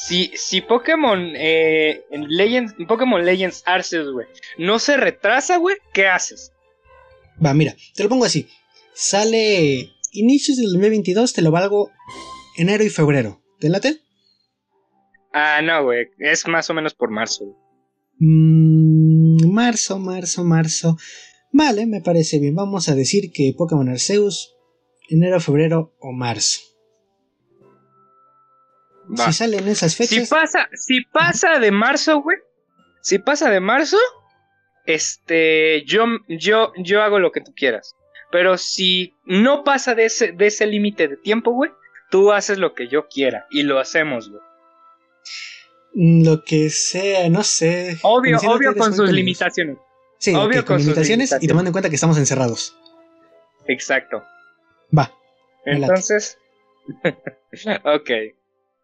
si, 0.00 0.30
si 0.34 0.62
Pokémon, 0.62 1.32
eh, 1.36 2.04
Legends, 2.10 2.74
Pokémon 2.88 3.22
Legends 3.22 3.62
Arceus, 3.66 4.12
güey, 4.12 4.26
no 4.56 4.78
se 4.78 4.96
retrasa, 4.96 5.58
güey, 5.58 5.76
¿qué 5.92 6.06
haces? 6.06 6.52
Va, 7.44 7.52
mira, 7.52 7.74
te 7.94 8.02
lo 8.02 8.08
pongo 8.08 8.24
así. 8.24 8.48
Sale 8.94 9.90
inicios 10.12 10.56
del 10.56 10.72
2022, 10.72 11.34
te 11.34 11.42
lo 11.42 11.50
valgo 11.50 11.90
enero 12.56 12.82
y 12.82 12.88
febrero. 12.88 13.42
¿Te 13.58 13.68
late? 13.68 14.00
Ah, 15.32 15.60
no, 15.62 15.84
güey, 15.84 16.06
es 16.18 16.48
más 16.48 16.70
o 16.70 16.74
menos 16.74 16.94
por 16.94 17.10
marzo. 17.10 17.44
Mm, 18.18 19.52
marzo, 19.52 19.98
marzo, 19.98 20.44
marzo. 20.44 20.96
Vale, 21.52 21.86
me 21.86 22.00
parece 22.00 22.38
bien. 22.38 22.54
Vamos 22.54 22.88
a 22.88 22.94
decir 22.94 23.32
que 23.32 23.54
Pokémon 23.56 23.88
Arceus, 23.88 24.56
enero, 25.10 25.40
febrero 25.40 25.94
o 26.00 26.12
marzo. 26.12 26.69
Si 29.16 29.32
salen 29.32 29.68
esas 29.68 29.96
fechas. 29.96 30.18
Si 30.18 30.26
pasa, 30.26 30.68
si 30.74 31.04
pasa 31.04 31.58
de 31.58 31.70
marzo, 31.70 32.20
güey. 32.20 32.38
Si 33.00 33.18
pasa 33.18 33.50
de 33.50 33.60
marzo, 33.60 33.96
este, 34.86 35.84
yo, 35.84 36.04
yo, 36.28 36.72
yo 36.76 37.02
hago 37.02 37.18
lo 37.18 37.32
que 37.32 37.40
tú 37.40 37.52
quieras. 37.54 37.96
Pero 38.30 38.58
si 38.58 39.14
no 39.24 39.64
pasa 39.64 39.94
de 39.94 40.04
ese, 40.04 40.32
de 40.32 40.46
ese 40.46 40.66
límite 40.66 41.08
de 41.08 41.16
tiempo, 41.16 41.52
güey, 41.52 41.70
tú 42.10 42.32
haces 42.32 42.58
lo 42.58 42.74
que 42.74 42.88
yo 42.88 43.08
quiera 43.08 43.46
y 43.50 43.62
lo 43.62 43.78
hacemos, 43.78 44.30
güey. 44.30 44.42
Lo 45.92 46.44
que 46.44 46.70
sea, 46.70 47.28
no 47.28 47.42
sé. 47.42 47.98
Obvio, 48.02 48.38
obvio 48.38 48.76
con 48.76 48.94
sus 48.94 49.10
limitaciones. 49.10 49.78
Sí, 50.18 50.34
obvio 50.34 50.64
con, 50.64 50.78
limitaciones, 50.78 51.34
y 51.40 51.48
tomando 51.48 51.70
en 51.70 51.72
cuenta 51.72 51.88
que 51.88 51.94
estamos 51.94 52.18
encerrados. 52.18 52.76
Exacto. 53.66 54.22
Va. 54.96 55.12
Entonces, 55.64 56.38
ok. 57.84 58.10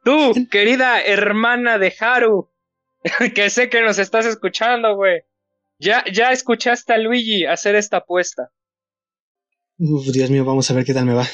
Tú, 0.07 0.47
querida 0.49 1.03
hermana 1.03 1.79
de 1.79 1.93
Haru, 1.99 2.49
que 3.35 3.51
sé 3.51 3.69
que 3.69 3.81
nos 3.81 3.99
estás 3.99 4.25
escuchando, 4.25 4.95
güey. 4.95 5.23
Ya, 5.81 6.05
ya 6.13 6.31
escuchaste 6.31 6.93
a 6.93 6.99
Luigi 6.99 7.45
hacer 7.45 7.75
esta 7.75 7.97
apuesta. 7.97 8.53
Uf, 9.79 10.07
Dios 10.13 10.31
mío, 10.31 10.45
vamos 10.45 10.71
a 10.71 10.75
ver 10.75 10.85
qué 10.85 10.95
tal 10.95 11.07
me 11.07 11.15
va. 11.15 11.27